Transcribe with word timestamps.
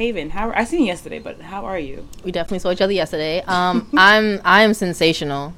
Haven, 0.00 0.30
how 0.30 0.50
I 0.52 0.64
seen 0.64 0.80
you 0.80 0.86
yesterday, 0.86 1.18
but 1.18 1.42
how 1.42 1.66
are 1.66 1.78
you? 1.78 2.08
We 2.24 2.32
definitely 2.32 2.60
saw 2.60 2.70
each 2.70 2.80
other 2.80 2.90
yesterday. 2.90 3.42
Um, 3.42 3.86
I'm 3.98 4.40
I 4.46 4.62
am 4.62 4.72
sensational. 4.72 5.52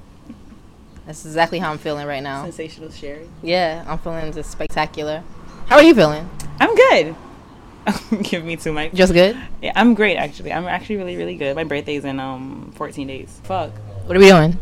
That's 1.06 1.24
exactly 1.24 1.60
how 1.60 1.70
I'm 1.70 1.78
feeling 1.78 2.08
right 2.08 2.24
now. 2.24 2.42
Sensational 2.42 2.90
Sherry. 2.90 3.28
Yeah, 3.40 3.84
I'm 3.86 3.98
feeling 3.98 4.32
just 4.32 4.50
spectacular. 4.50 5.22
How 5.66 5.76
are 5.76 5.82
you 5.84 5.94
feeling? 5.94 6.28
I'm 6.58 6.74
good. 6.74 7.14
Give 8.22 8.44
me 8.44 8.56
two, 8.56 8.72
Mike. 8.72 8.92
Just 8.94 9.12
good. 9.12 9.40
Yeah, 9.62 9.74
I'm 9.76 9.94
great 9.94 10.16
actually. 10.16 10.52
I'm 10.52 10.66
actually 10.66 10.96
really, 10.96 11.16
really 11.16 11.36
good. 11.36 11.54
My 11.54 11.62
birthday's 11.62 12.04
in 12.04 12.18
um 12.18 12.72
14 12.74 13.06
days. 13.06 13.40
Fuck. 13.44 13.70
What 14.06 14.16
are 14.16 14.20
we 14.20 14.26
doing? 14.26 14.58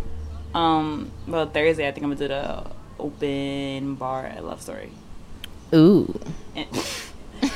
Um, 0.54 1.10
well 1.26 1.46
Thursday 1.46 1.88
I 1.88 1.92
think 1.92 2.04
I'm 2.04 2.14
gonna 2.14 2.20
do 2.20 2.28
the 2.28 2.66
open 2.98 3.94
bar 3.94 4.26
at 4.26 4.44
Love 4.44 4.60
Story. 4.60 4.92
Ooh. 5.72 6.20
And, 6.54 6.68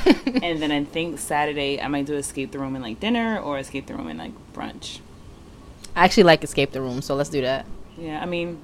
and 0.43 0.61
then 0.61 0.71
I 0.71 0.83
think 0.83 1.19
Saturday 1.19 1.81
I 1.81 1.87
might 1.87 2.05
do 2.05 2.15
escape 2.15 2.51
the 2.51 2.59
room 2.59 2.75
and 2.75 2.83
like 2.83 2.99
dinner 2.99 3.39
or 3.39 3.57
escape 3.59 3.87
the 3.87 3.95
room 3.95 4.07
and 4.07 4.19
like 4.19 4.33
brunch. 4.53 4.99
I 5.95 6.03
actually 6.05 6.23
like 6.23 6.43
escape 6.43 6.71
the 6.71 6.81
room, 6.81 7.01
so 7.01 7.15
let's 7.15 7.29
do 7.29 7.41
that. 7.41 7.65
Yeah, 7.97 8.21
I 8.21 8.25
mean, 8.25 8.59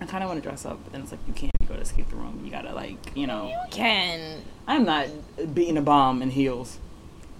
I 0.00 0.06
kind 0.06 0.22
of 0.22 0.28
want 0.28 0.42
to 0.42 0.48
dress 0.48 0.66
up, 0.66 0.78
but 0.84 0.92
then 0.92 1.02
it's 1.02 1.10
like 1.10 1.20
you 1.26 1.32
can't 1.32 1.52
go 1.66 1.74
to 1.74 1.80
escape 1.80 2.08
the 2.10 2.16
room. 2.16 2.42
You 2.44 2.50
gotta 2.50 2.74
like, 2.74 3.16
you 3.16 3.26
know, 3.26 3.48
You 3.48 3.56
Can. 3.70 4.42
I'm 4.66 4.84
not 4.84 5.08
beating 5.54 5.76
a 5.78 5.82
bomb 5.82 6.22
in 6.22 6.30
heels. 6.30 6.78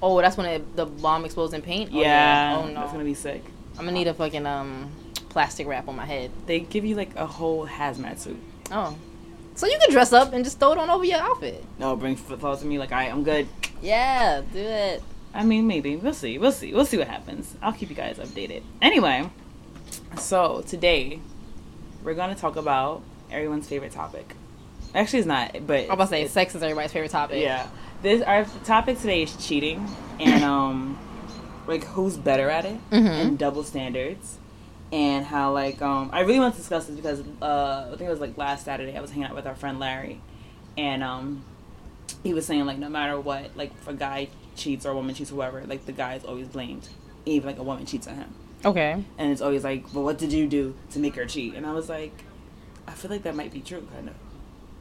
Oh, 0.02 0.20
that's 0.20 0.36
when 0.38 0.46
it, 0.46 0.76
the 0.76 0.86
bomb 0.86 1.24
explodes 1.26 1.52
in 1.52 1.60
paint. 1.62 1.90
Oh, 1.92 2.00
yeah, 2.00 2.56
Oh 2.58 2.66
no. 2.68 2.74
that's 2.74 2.92
gonna 2.92 3.04
be 3.04 3.14
sick. 3.14 3.44
I'm 3.78 3.84
gonna 3.84 3.92
need 3.92 4.08
a 4.08 4.14
fucking 4.14 4.46
um 4.46 4.90
plastic 5.28 5.66
wrap 5.66 5.86
on 5.88 5.96
my 5.96 6.06
head. 6.06 6.30
They 6.46 6.60
give 6.60 6.84
you 6.84 6.94
like 6.96 7.14
a 7.16 7.26
whole 7.26 7.66
hazmat 7.66 8.18
suit. 8.18 8.38
Oh. 8.72 8.96
So 9.60 9.66
you 9.66 9.78
can 9.78 9.90
dress 9.90 10.14
up 10.14 10.32
and 10.32 10.42
just 10.42 10.58
throw 10.58 10.72
it 10.72 10.78
on 10.78 10.88
over 10.88 11.04
your 11.04 11.18
outfit. 11.20 11.62
No, 11.78 11.94
bring 11.94 12.16
flip 12.16 12.40
flops 12.40 12.62
to 12.62 12.66
me. 12.66 12.78
Like, 12.78 12.92
alright, 12.92 13.12
I'm 13.12 13.22
good. 13.22 13.46
Yeah, 13.82 14.40
do 14.54 14.58
it. 14.58 15.02
I 15.34 15.44
mean, 15.44 15.66
maybe 15.66 15.96
we'll 15.96 16.14
see. 16.14 16.38
We'll 16.38 16.50
see. 16.50 16.72
We'll 16.72 16.86
see 16.86 16.96
what 16.96 17.08
happens. 17.08 17.54
I'll 17.60 17.74
keep 17.74 17.90
you 17.90 17.94
guys 17.94 18.16
updated. 18.16 18.62
Anyway, 18.80 19.28
so 20.16 20.62
today 20.66 21.20
we're 22.02 22.14
gonna 22.14 22.34
talk 22.34 22.56
about 22.56 23.02
everyone's 23.30 23.68
favorite 23.68 23.92
topic. 23.92 24.34
Actually, 24.94 25.18
it's 25.18 25.28
not, 25.28 25.54
but 25.66 25.84
I'm 25.84 25.90
about 25.90 26.04
to 26.04 26.08
say 26.10 26.26
sex 26.26 26.54
is 26.54 26.62
everybody's 26.62 26.92
favorite 26.92 27.10
topic. 27.10 27.42
Yeah. 27.42 27.66
This 28.00 28.22
our 28.22 28.46
topic 28.64 28.98
today 28.98 29.24
is 29.24 29.36
cheating 29.46 29.86
and 30.18 30.42
um 30.42 30.98
like 31.66 31.84
who's 31.84 32.16
better 32.16 32.48
at 32.48 32.64
it 32.64 32.78
Mhm. 32.90 33.06
and 33.06 33.38
double 33.38 33.62
standards 33.62 34.38
and 34.92 35.24
how 35.24 35.52
like 35.52 35.80
um 35.82 36.10
I 36.12 36.20
really 36.20 36.40
want 36.40 36.54
to 36.54 36.60
discuss 36.60 36.86
this 36.86 36.96
because 36.96 37.22
uh 37.40 37.86
I 37.86 37.96
think 37.96 38.02
it 38.02 38.10
was 38.10 38.20
like 38.20 38.36
last 38.36 38.64
Saturday 38.64 38.96
I 38.96 39.00
was 39.00 39.10
hanging 39.10 39.24
out 39.24 39.34
with 39.34 39.46
our 39.46 39.54
friend 39.54 39.78
Larry 39.78 40.20
and 40.76 41.02
um 41.02 41.44
he 42.24 42.34
was 42.34 42.44
saying 42.46 42.66
like 42.66 42.78
no 42.78 42.88
matter 42.88 43.20
what 43.20 43.56
like 43.56 43.70
if 43.72 43.86
a 43.88 43.94
guy 43.94 44.28
cheats 44.56 44.84
or 44.84 44.90
a 44.90 44.94
woman 44.94 45.14
cheats 45.14 45.30
whoever 45.30 45.62
like 45.66 45.86
the 45.86 45.92
guy 45.92 46.14
is 46.14 46.24
always 46.24 46.48
blamed 46.48 46.88
even 47.24 47.46
like 47.46 47.58
a 47.58 47.62
woman 47.62 47.86
cheats 47.86 48.06
on 48.06 48.16
him. 48.16 48.34
Okay. 48.64 48.92
and 49.18 49.32
it's 49.32 49.40
always 49.40 49.64
like 49.64 49.92
well 49.94 50.04
what 50.04 50.18
did 50.18 50.32
you 50.32 50.46
do 50.46 50.74
to 50.90 50.98
make 50.98 51.14
her 51.16 51.24
cheat? 51.24 51.54
And 51.54 51.64
I 51.64 51.72
was 51.72 51.88
like 51.88 52.24
I 52.86 52.92
feel 52.92 53.10
like 53.10 53.22
that 53.22 53.36
might 53.36 53.52
be 53.52 53.60
true 53.60 53.86
kind 53.94 54.08
of 54.08 54.14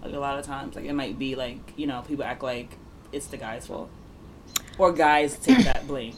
like 0.04 0.14
a 0.14 0.20
lot 0.20 0.40
of 0.40 0.46
times 0.46 0.76
like 0.76 0.86
it 0.86 0.94
might 0.94 1.20
be 1.20 1.36
like 1.36 1.74
you 1.78 1.86
know 1.86 2.02
people 2.08 2.24
act 2.24 2.42
like 2.42 2.78
it's 3.12 3.28
the 3.28 3.38
guy's 3.38 3.68
fault 3.68 3.90
or 4.78 4.92
guys 4.92 5.38
take 5.38 5.64
that 5.66 5.88
blame 5.88 6.16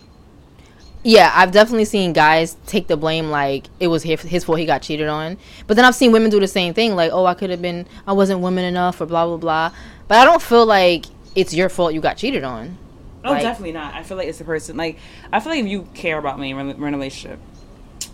Yeah, 1.03 1.31
I've 1.33 1.51
definitely 1.51 1.85
seen 1.85 2.13
guys 2.13 2.57
take 2.67 2.87
the 2.87 2.95
blame 2.95 3.31
like 3.31 3.65
it 3.79 3.87
was 3.87 4.03
his, 4.03 4.21
his 4.21 4.43
fault 4.43 4.59
he 4.59 4.65
got 4.67 4.83
cheated 4.83 5.07
on. 5.07 5.37
But 5.65 5.75
then 5.75 5.85
I've 5.85 5.95
seen 5.95 6.11
women 6.11 6.29
do 6.29 6.39
the 6.39 6.47
same 6.47 6.73
thing, 6.75 6.95
like, 6.95 7.11
oh, 7.11 7.25
I 7.25 7.33
could 7.33 7.49
have 7.49 7.61
been, 7.61 7.87
I 8.05 8.13
wasn't 8.13 8.41
woman 8.41 8.63
enough, 8.65 9.01
or 9.01 9.07
blah 9.07 9.25
blah 9.25 9.37
blah. 9.37 9.71
But 10.07 10.19
I 10.19 10.25
don't 10.25 10.41
feel 10.41 10.65
like 10.65 11.05
it's 11.35 11.53
your 11.53 11.69
fault 11.69 11.93
you 11.93 12.01
got 12.01 12.17
cheated 12.17 12.43
on. 12.43 12.77
Oh, 13.23 13.31
Like- 13.31 13.41
definitely 13.41 13.71
not. 13.71 13.93
I 13.95 14.03
feel 14.03 14.17
like 14.17 14.27
it's 14.27 14.37
the 14.37 14.43
person. 14.43 14.77
Like, 14.77 14.97
I 15.31 15.39
feel 15.39 15.51
like 15.53 15.61
if 15.61 15.67
you 15.67 15.87
care 15.93 16.17
about 16.17 16.39
me, 16.39 16.53
we're 16.53 16.61
in 16.61 16.93
a 16.93 16.97
relationship, 16.97 17.39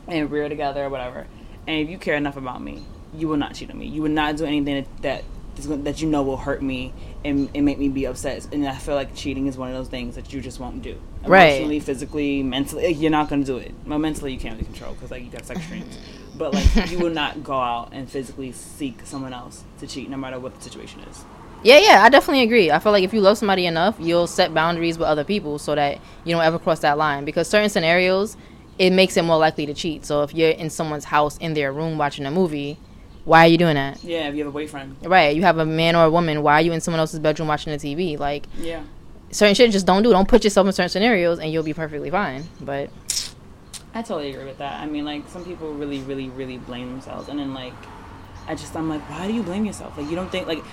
and 0.07 0.29
we're 0.31 0.47
together 0.47 0.85
or 0.85 0.89
whatever, 0.89 1.27
and 1.67 1.81
if 1.81 1.89
you 1.89 1.97
care 1.97 2.15
enough 2.15 2.37
about 2.37 2.61
me, 2.61 2.85
you 3.13 3.27
will 3.27 3.37
not 3.37 3.55
cheat 3.55 3.69
on 3.71 3.77
me. 3.79 3.87
You 3.87 4.03
will 4.03 4.09
not 4.09 4.37
do 4.37 4.45
anything 4.45 4.75
that 4.75 5.01
that, 5.01 5.19
is 5.19 5.25
gonna- 5.25 5.36
that 5.65 6.01
you 6.01 6.07
know 6.07 6.23
will 6.23 6.37
hurt 6.37 6.61
me 6.61 6.93
and, 7.25 7.49
and 7.55 7.65
make 7.65 7.79
me 7.79 7.89
be 7.89 8.05
upset. 8.05 8.47
And 8.53 8.67
I 8.67 8.75
feel 8.75 8.95
like 8.95 9.15
cheating 9.15 9.47
is 9.47 9.57
one 9.57 9.69
of 9.69 9.75
those 9.75 9.87
things 9.87 10.15
that 10.15 10.31
you 10.33 10.41
just 10.41 10.59
won't 10.59 10.81
do. 10.81 10.99
Right. 11.25 11.47
Emotionally, 11.47 11.79
physically, 11.79 12.43
mentally, 12.43 12.91
you're 12.93 13.11
not 13.11 13.29
gonna 13.29 13.43
do 13.43 13.57
it. 13.57 13.73
Well, 13.85 13.99
mentally, 13.99 14.33
you 14.33 14.39
can't 14.39 14.55
really 14.55 14.65
control 14.65 14.93
because 14.93 15.11
like 15.11 15.23
you 15.23 15.29
got 15.29 15.45
sex 15.45 15.65
dreams, 15.67 15.97
but 16.35 16.53
like 16.53 16.67
you 16.91 16.99
will 16.99 17.09
not 17.09 17.43
go 17.43 17.59
out 17.59 17.89
and 17.91 18.09
physically 18.09 18.51
seek 18.51 19.01
someone 19.03 19.33
else 19.33 19.63
to 19.79 19.87
cheat, 19.87 20.09
no 20.09 20.17
matter 20.17 20.39
what 20.39 20.55
the 20.55 20.61
situation 20.61 21.01
is. 21.01 21.23
Yeah, 21.63 21.79
yeah, 21.79 22.03
I 22.03 22.09
definitely 22.09 22.43
agree. 22.43 22.69
I 22.69 22.79
feel 22.79 22.91
like 22.91 23.03
if 23.03 23.13
you 23.13 23.19
love 23.19 23.37
somebody 23.37 23.65
enough, 23.65 23.95
you'll 23.99 24.27
set 24.27 24.53
boundaries 24.53 24.97
with 24.97 25.07
other 25.07 25.23
people 25.23 25.57
so 25.57 25.73
that 25.73 25.99
you 26.23 26.35
don't 26.35 26.43
ever 26.43 26.59
cross 26.59 26.79
that 26.81 26.97
line. 26.97 27.25
Because 27.25 27.49
certain 27.49 27.69
scenarios, 27.69 28.37
it 28.77 28.91
makes 28.91 29.17
it 29.17 29.23
more 29.23 29.37
likely 29.37 29.65
to 29.65 29.73
cheat. 29.73 30.05
So 30.05 30.21
if 30.21 30.35
you're 30.35 30.51
in 30.51 30.69
someone's 30.69 31.05
house 31.05 31.37
in 31.39 31.55
their 31.55 31.73
room 31.73 31.97
watching 31.97 32.25
a 32.27 32.31
movie, 32.31 32.77
why 33.27 33.43
are 33.43 33.47
you 33.49 33.57
doing 33.57 33.75
that? 33.75 34.01
Yeah, 34.05 34.29
if 34.29 34.35
you 34.35 34.39
have 34.45 34.47
a 34.47 34.51
boyfriend. 34.53 34.95
Right, 35.03 35.35
you 35.35 35.41
have 35.41 35.57
a 35.57 35.65
man 35.65 35.97
or 35.97 36.05
a 36.05 36.09
woman. 36.09 36.41
Why 36.43 36.53
are 36.53 36.61
you 36.61 36.71
in 36.71 36.79
someone 36.79 37.01
else's 37.01 37.19
bedroom 37.19 37.49
watching 37.49 37.77
the 37.77 37.77
TV? 37.77 38.17
Like 38.17 38.45
Yeah. 38.57 38.83
certain 39.31 39.53
shit, 39.53 39.69
just 39.71 39.85
don't 39.85 40.01
do. 40.01 40.11
Don't 40.11 40.27
put 40.29 40.45
yourself 40.45 40.65
in 40.65 40.71
certain 40.71 40.89
scenarios, 40.89 41.37
and 41.39 41.51
you'll 41.51 41.63
be 41.63 41.73
perfectly 41.73 42.09
fine. 42.09 42.45
But 42.61 42.89
I 43.93 44.01
totally 44.01 44.29
agree 44.31 44.45
with 44.45 44.59
that. 44.59 44.79
I 44.79 44.85
mean, 44.85 45.03
like 45.03 45.27
some 45.27 45.43
people 45.43 45.73
really, 45.73 45.99
really, 45.99 46.29
really 46.29 46.57
blame 46.57 46.89
themselves, 46.89 47.27
and 47.27 47.37
then 47.37 47.53
like, 47.53 47.73
I 48.47 48.55
just 48.55 48.73
I'm 48.77 48.87
like, 48.89 49.01
why 49.09 49.27
do 49.27 49.33
you 49.33 49.43
blame 49.43 49.65
yourself? 49.65 49.97
Like 49.97 50.09
you 50.09 50.15
don't 50.15 50.31
think 50.31 50.47
like, 50.47 50.63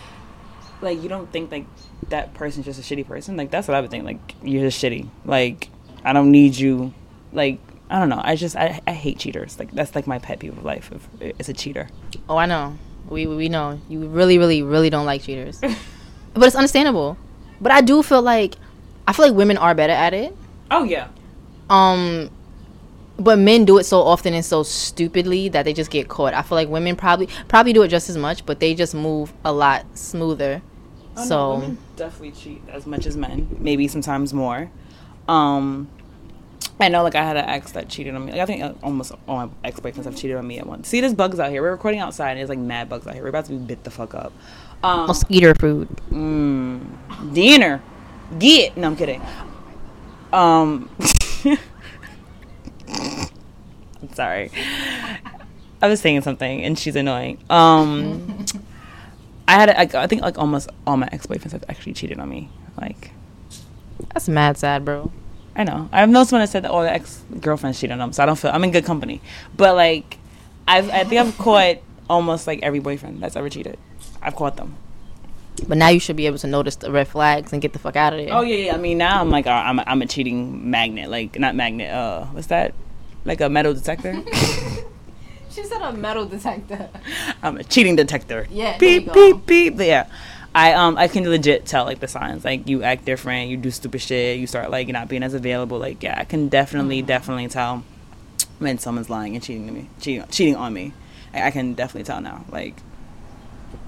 like 0.81 1.03
you 1.03 1.09
don't 1.09 1.31
think 1.33 1.51
like 1.51 1.67
that 2.11 2.35
person's 2.35 2.67
just 2.67 2.79
a 2.79 2.83
shitty 2.83 3.05
person. 3.07 3.37
Like 3.37 3.51
that's 3.51 3.67
what 3.67 3.75
I 3.77 3.81
would 3.81 3.91
think. 3.91 4.05
Like 4.05 4.35
you're 4.45 4.63
just 4.63 4.81
shitty. 4.83 5.09
Like 5.25 5.71
I 6.05 6.13
don't 6.13 6.31
need 6.31 6.55
you. 6.57 6.95
Like 7.33 7.59
I 7.91 7.99
don't 7.99 8.09
know. 8.09 8.21
I 8.23 8.37
just 8.37 8.57
I, 8.57 8.81
I 8.87 8.93
hate 8.93 9.19
cheaters. 9.19 9.59
Like 9.59 9.71
that's 9.73 9.95
like 9.95 10.07
my 10.07 10.19
pet 10.19 10.41
peeve 10.41 10.57
of 10.57 10.65
life. 10.65 10.91
If 10.93 11.09
it's 11.39 11.49
a 11.49 11.53
cheater. 11.53 11.89
oh, 12.29 12.37
I 12.37 12.47
know. 12.47 12.79
We 13.09 13.27
we 13.27 13.49
know 13.49 13.81
you 13.89 14.07
really, 14.07 14.39
really, 14.39 14.63
really 14.63 14.91
don't 14.91 15.07
like 15.07 15.23
cheaters. 15.23 15.61
but 16.35 16.43
it's 16.43 16.57
understandable. 16.57 17.19
But 17.61 17.73
I 17.73 17.81
do 17.81 18.03
feel 18.03 18.23
like 18.23 18.55
I 19.07 19.13
feel 19.13 19.27
like 19.27 19.35
women 19.35 19.59
are 19.59 19.75
better 19.75 19.93
at 19.93 20.15
it. 20.15 20.35
Oh 20.71 20.85
yeah. 20.85 21.09
Um, 21.69 22.31
but 23.19 23.39
men 23.39 23.65
do 23.65 23.79
it 23.79 23.85
so 23.85 24.01
often 24.01 24.35
and 24.35 24.45
so 24.45 24.63
stupidly 24.63 25.49
that 25.51 25.65
they 25.65 25.73
just 25.73 25.91
get 25.91 26.09
caught. 26.09 26.35
I 26.35 26.43
feel 26.43 26.57
like 26.57 26.69
women 26.69 26.97
probably 26.97 27.29
probably 27.49 27.73
do 27.73 27.83
it 27.83 27.89
just 27.89 28.09
as 28.09 28.17
much, 28.17 28.45
but 28.47 28.61
they 28.61 28.75
just 28.75 28.95
move 28.95 29.33
a 29.45 29.53
lot 29.53 29.85
smoother. 29.97 30.63
Oh, 31.17 31.21
no, 31.21 31.29
so 31.29 31.55
women 31.55 31.79
definitely 31.97 32.33
cheat 32.33 32.63
as 32.71 32.87
much 32.87 33.07
as 33.07 33.17
men, 33.17 33.57
maybe 33.61 33.87
sometimes 33.89 34.35
more. 34.35 34.71
Um, 35.29 35.89
I 36.81 36.89
know, 36.89 37.03
like 37.03 37.15
I 37.15 37.23
had 37.23 37.37
an 37.37 37.45
ex 37.49 37.73
that 37.73 37.89
cheated 37.89 38.15
on 38.15 38.27
me. 38.27 38.33
Like 38.33 38.41
I 38.41 38.47
think 38.47 38.79
almost 38.83 39.13
all 39.29 39.47
my 39.47 39.49
ex 39.63 39.79
boyfriends 39.81 40.05
have 40.05 40.17
cheated 40.17 40.37
on 40.37 40.47
me 40.47 40.59
at 40.59 40.67
once. 40.67 40.89
See, 40.89 41.01
there's 41.01 41.15
bugs 41.15 41.39
out 41.39 41.51
here. 41.51 41.63
We're 41.63 41.71
recording 41.71 42.01
outside, 42.01 42.31
and 42.31 42.39
there's 42.39 42.49
like 42.49 42.59
mad 42.59 42.89
bugs 42.89 43.07
out 43.07 43.15
here. 43.15 43.23
We're 43.23 43.29
about 43.29 43.45
to 43.47 43.53
be 43.53 43.59
bit 43.59 43.85
the 43.85 43.91
fuck 43.91 44.15
up. 44.15 44.33
Um, 44.83 45.07
mosquito 45.07 45.55
food. 45.55 45.89
mm, 46.11 47.33
dinner, 47.33 47.81
get. 48.39 48.77
No, 48.77 48.89
I'm 48.89 48.97
kidding. 48.97 49.23
Um, 50.33 50.91
I'm 51.45 51.59
sorry. 54.15 54.51
I 55.81 55.89
was 55.89 56.01
saying 56.01 56.23
something, 56.23 56.65
and 56.65 56.79
she's 56.79 56.97
annoying. 56.97 57.39
Um. 57.51 58.45
I 59.47 59.53
had, 59.53 59.69
like, 59.77 59.95
I 59.95 60.07
think, 60.07 60.23
like 60.23 60.39
almost 60.39 60.71
all 60.87 60.97
my 60.97 61.07
ex 61.13 61.27
boyfriends 61.27 61.53
have 61.53 61.65
actually 61.69 61.93
cheated 61.93 62.19
on 62.19 62.31
me. 62.31 62.49
Like, 62.81 63.11
That's 64.15 64.27
mad 64.27 64.57
sad, 64.57 64.87
bro. 64.87 65.13
I 65.57 65.65
know. 65.65 65.89
I've 65.93 66.09
known 66.09 66.27
someone 66.27 66.43
that 66.43 66.51
said 66.51 66.65
that 66.65 66.71
all 66.71 66.83
the 66.83 66.93
ex 66.93 67.23
girlfriends 67.41 67.81
cheat 67.81 67.91
on 67.91 67.99
them, 67.99 68.13
so 68.13 68.23
I 68.23 68.27
don't 68.27 68.37
feel 68.37 68.51
I'm 68.53 68.65
in 68.65 68.73
good 68.73 68.85
company. 68.85 69.21
But 69.57 69.77
like, 69.77 70.19
I've, 70.67 70.91
I 70.91 71.05
think 71.05 71.21
I've 71.21 71.39
caught 71.39 71.79
almost 72.11 72.47
like 72.47 72.61
every 72.63 72.81
boyfriend 72.81 73.23
that's 73.23 73.37
ever 73.37 73.49
cheated. 73.49 73.79
I've 74.21 74.35
caught 74.35 74.57
them. 74.57 74.77
But 75.69 75.79
now 75.79 75.89
you 75.89 76.01
should 76.01 76.17
be 76.17 76.27
able 76.27 76.39
to 76.39 76.49
notice 76.49 76.77
the 76.77 76.91
red 76.91 77.07
flags 77.07 77.53
and 77.53 77.63
get 77.63 77.73
the 77.73 77.79
fuck 77.79 77.95
out 77.95 78.13
of 78.13 78.19
there. 78.19 78.35
Oh 78.35 78.41
yeah, 78.41 78.57
yeah. 78.57 78.75
I 78.75 78.79
mean, 78.79 78.99
now 78.99 79.21
I'm 79.21 79.31
like, 79.31 79.47
uh, 79.47 79.51
I'm, 79.51 79.79
a, 79.79 79.85
I'm 79.87 80.03
a 80.03 80.07
cheating 80.07 80.69
magnet. 80.69 81.09
Like, 81.09 81.39
not 81.39 81.55
magnet. 81.55 81.93
Uh, 81.93 82.25
what's 82.27 82.49
that? 82.49 82.75
Like 83.25 83.41
a 83.41 83.49
metal 83.49 83.73
detector. 83.73 84.21
She 85.55 85.63
said 85.63 85.83
a 85.83 85.93
metal 85.93 86.27
detector. 86.27 86.89
I'm 87.41 87.59
a 87.59 87.63
cheating 87.63 87.95
detector. 87.95 88.49
Yeah, 88.51 88.77
there 88.77 88.79
Beep 88.81 89.07
you 89.07 89.13
go. 89.13 89.35
beep 89.35 89.47
beep. 89.77 89.87
Yeah. 89.87 90.09
I 90.55 90.73
um 90.75 90.97
I 90.97 91.09
can 91.09 91.25
legit 91.29 91.67
tell 91.67 91.85
like 91.85 92.01
the 92.01 92.09
signs 92.09 92.45
like 92.45 92.69
you 92.69 92.83
act 92.83 93.05
different, 93.05 93.51
you 93.51 93.57
do 93.57 93.71
stupid 93.71 94.01
shit, 94.01 94.39
you 94.39 94.47
start 94.47 94.71
like 94.71 94.89
not 94.89 95.09
being 95.09 95.23
as 95.23 95.35
available. 95.35 95.79
Like 95.79 96.03
yeah, 96.03 96.19
I 96.19 96.25
can 96.25 96.49
definitely 96.49 97.01
Mm-hmm. 97.01 97.07
definitely 97.07 97.49
tell 97.49 97.85
when 98.59 98.79
someone's 98.79 99.11
lying 99.11 99.35
and 99.35 99.43
cheating 99.45 99.67
to 99.67 99.73
me, 99.73 99.91
cheating 100.01 100.25
cheating 100.31 100.57
on 100.57 100.73
me. 100.73 100.95
I, 101.33 101.49
I 101.49 101.51
can 101.51 101.75
definitely 101.75 102.05
tell 102.05 102.21
now. 102.21 102.45
Like 102.51 102.83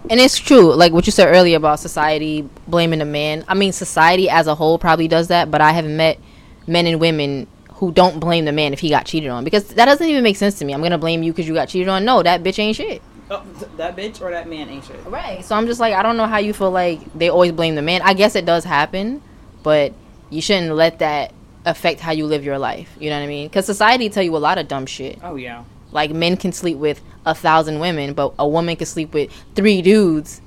And 0.08 0.20
it's 0.20 0.38
true, 0.38 0.74
like 0.74 0.92
what 0.92 1.06
you 1.06 1.12
said 1.12 1.28
earlier 1.34 1.56
about 1.56 1.80
society 1.80 2.48
blaming 2.69 3.00
the 3.00 3.04
man. 3.04 3.44
I 3.48 3.54
mean, 3.54 3.72
society 3.72 4.28
as 4.30 4.46
a 4.46 4.54
whole 4.54 4.78
probably 4.78 5.08
does 5.08 5.28
that, 5.28 5.50
but 5.50 5.60
I 5.60 5.72
have 5.72 5.84
met 5.84 6.19
men 6.66 6.86
and 6.86 7.00
women 7.00 7.48
who 7.74 7.92
don't 7.92 8.20
blame 8.20 8.44
the 8.44 8.52
man 8.52 8.72
if 8.72 8.80
he 8.80 8.88
got 8.88 9.04
cheated 9.06 9.30
on 9.30 9.44
because 9.44 9.64
that 9.74 9.84
doesn't 9.86 10.06
even 10.06 10.22
make 10.22 10.36
sense 10.36 10.58
to 10.60 10.64
me. 10.64 10.72
I'm 10.72 10.82
gonna 10.82 10.98
blame 10.98 11.22
you 11.22 11.32
because 11.32 11.48
you 11.48 11.54
got 11.54 11.69
cheated 11.69 11.88
on. 11.88 12.04
No, 12.04 12.22
that 12.22 12.42
bitch 12.42 12.58
ain't 12.58 12.76
shit. 12.76 13.02
Oh, 13.31 13.43
that 13.76 13.96
bitch 13.96 14.20
or 14.20 14.31
that 14.31 14.49
man 14.49 14.69
ain't 14.69 14.84
shit. 14.84 14.96
Right. 15.06 15.44
So 15.44 15.55
I'm 15.56 15.67
just 15.67 15.81
like, 15.81 15.94
I 15.94 16.02
don't 16.02 16.17
know 16.17 16.26
how 16.26 16.38
you 16.38 16.52
feel 16.52 16.70
like 16.70 17.00
they 17.14 17.28
always 17.28 17.52
blame 17.52 17.75
the 17.75 17.82
man. 17.82 18.02
I 18.02 18.14
guess 18.14 18.37
it 18.37 18.44
does 18.44 18.64
happen, 18.64 19.23
but 19.62 19.93
you 20.31 20.40
shouldn't 20.40 20.75
let 20.75 20.99
that 21.00 21.32
affect 21.64 22.00
how 22.00 22.12
you 22.12 22.26
live 22.26 22.44
your 22.44 22.58
life. 22.58 22.94
You 22.99 23.11
know 23.11 23.17
what 23.19 23.25
I 23.25 23.28
mean? 23.28 23.49
Because 23.49 23.67
society 23.67 24.08
tell 24.08 24.23
you 24.23 24.37
a 24.37 24.38
lot 24.38 24.58
of 24.58 24.69
dumb 24.69 24.87
shit. 24.87 25.19
Oh 25.23 25.37
yeah. 25.37 25.64
Like 25.93 26.11
men 26.11 26.37
can 26.37 26.52
sleep 26.52 26.76
with 26.78 27.00
a 27.25 27.34
thousand 27.34 27.81
women, 27.81 28.12
but 28.14 28.34
a 28.38 28.46
woman 28.46 28.76
can 28.76 28.87
sleep 28.87 29.12
with 29.14 29.31
three 29.55 29.82
dudes, 29.82 30.40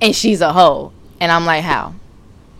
and 0.00 0.14
she's 0.14 0.40
a 0.40 0.52
hoe. 0.52 0.92
And 1.20 1.30
I'm 1.30 1.44
like, 1.44 1.62
how? 1.62 1.94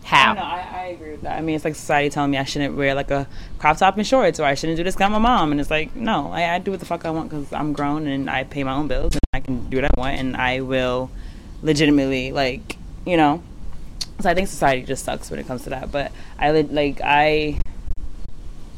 How? 0.03 0.33
No, 0.33 0.41
I, 0.41 0.67
I 0.71 0.85
agree 0.87 1.11
with 1.11 1.21
that. 1.23 1.37
I 1.37 1.41
mean, 1.41 1.55
it's 1.55 1.65
like 1.65 1.75
society 1.75 2.09
telling 2.09 2.29
me 2.31 2.37
I 2.37 2.43
shouldn't 2.43 2.75
wear 2.77 2.93
like 2.93 3.09
a 3.09 3.27
crop 3.57 3.77
top 3.77 3.97
and 3.97 4.05
shorts, 4.05 4.39
or 4.39 4.43
I 4.45 4.53
shouldn't 4.53 4.77
do 4.77 4.83
this. 4.83 4.95
'cause 4.95 5.05
I'm 5.05 5.13
a 5.15 5.19
mom, 5.19 5.51
and 5.51 5.59
it's 5.59 5.71
like, 5.71 5.95
no, 5.95 6.31
I, 6.31 6.55
I 6.55 6.59
do 6.59 6.71
what 6.71 6.79
the 6.79 6.85
fuck 6.85 7.05
I 7.05 7.09
want 7.09 7.29
because 7.29 7.51
I'm 7.51 7.73
grown 7.73 8.05
and 8.07 8.29
I 8.29 8.43
pay 8.43 8.63
my 8.63 8.73
own 8.73 8.87
bills 8.87 9.17
I 9.35 9.41
can 9.41 9.69
do 9.69 9.77
what 9.77 9.85
I 9.85 9.89
want, 9.99 10.17
and 10.17 10.35
I 10.35 10.61
will 10.61 11.11
legitimately 11.61 12.31
like, 12.31 12.77
you 13.05 13.17
know. 13.17 13.43
So 14.21 14.29
I 14.29 14.33
think 14.33 14.47
society 14.47 14.83
just 14.83 15.03
sucks 15.03 15.29
when 15.29 15.39
it 15.39 15.45
comes 15.45 15.63
to 15.65 15.71
that. 15.71 15.91
But 15.91 16.11
I 16.39 16.51
like 16.51 17.01
I. 17.03 17.59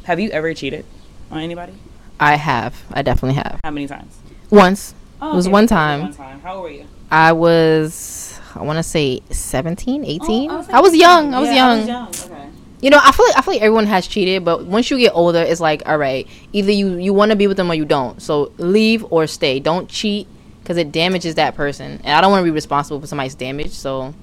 Have 0.03 0.19
you 0.19 0.31
ever 0.31 0.53
cheated 0.53 0.85
on 1.29 1.39
anybody? 1.39 1.73
I 2.19 2.35
have. 2.35 2.83
I 2.91 3.03
definitely 3.03 3.35
have. 3.35 3.59
How 3.63 3.71
many 3.71 3.87
times? 3.87 4.17
Once. 4.49 4.95
Oh, 5.21 5.33
it 5.33 5.35
was 5.35 5.47
okay, 5.47 5.53
one 5.53 5.67
time. 5.67 6.01
One 6.01 6.13
time. 6.13 6.39
How 6.41 6.55
old 6.55 6.63
were 6.63 6.69
you? 6.69 6.85
I 7.09 7.31
was, 7.33 8.39
I 8.55 8.63
want 8.63 8.77
to 8.77 8.83
say 8.83 9.21
17, 9.31 10.05
18. 10.05 10.51
Oh, 10.51 10.65
I 10.69 10.79
was 10.81 10.95
young. 10.95 11.33
I 11.33 11.39
was 11.39 11.49
Yeah, 11.49 11.55
young. 11.55 11.89
I 11.89 12.07
was 12.07 12.27
young. 12.27 12.31
Okay. 12.31 12.49
You 12.81 12.89
know, 12.91 12.99
I 13.01 13.11
feel 13.11 13.25
like 13.25 13.37
I 13.37 13.41
feel 13.41 13.53
like 13.55 13.61
everyone 13.63 13.87
has 13.87 14.07
cheated, 14.07 14.45
but 14.45 14.65
once 14.65 14.91
you 14.91 14.97
get 14.99 15.11
older, 15.15 15.39
it's 15.39 15.59
like, 15.59 15.81
all 15.87 15.97
right, 15.97 16.27
either 16.53 16.71
you 16.71 16.95
you 16.95 17.13
want 17.13 17.31
to 17.31 17.35
be 17.35 17.47
with 17.47 17.57
them 17.57 17.71
or 17.71 17.73
you 17.73 17.85
don't. 17.85 18.21
So 18.21 18.51
leave 18.57 19.05
or 19.11 19.25
stay. 19.25 19.59
Don't 19.59 19.89
cheat 19.89 20.27
because 20.67 20.75
it 20.75 20.91
damages 20.91 21.35
that 21.35 21.55
person, 21.55 22.01
and 22.03 22.09
I 22.09 22.19
don't 22.19 22.29
want 22.29 22.41
to 22.41 22.43
be 22.43 22.51
responsible 22.51 22.99
for 22.99 23.07
somebody's 23.07 23.35
damage. 23.35 23.71
So 23.71 24.13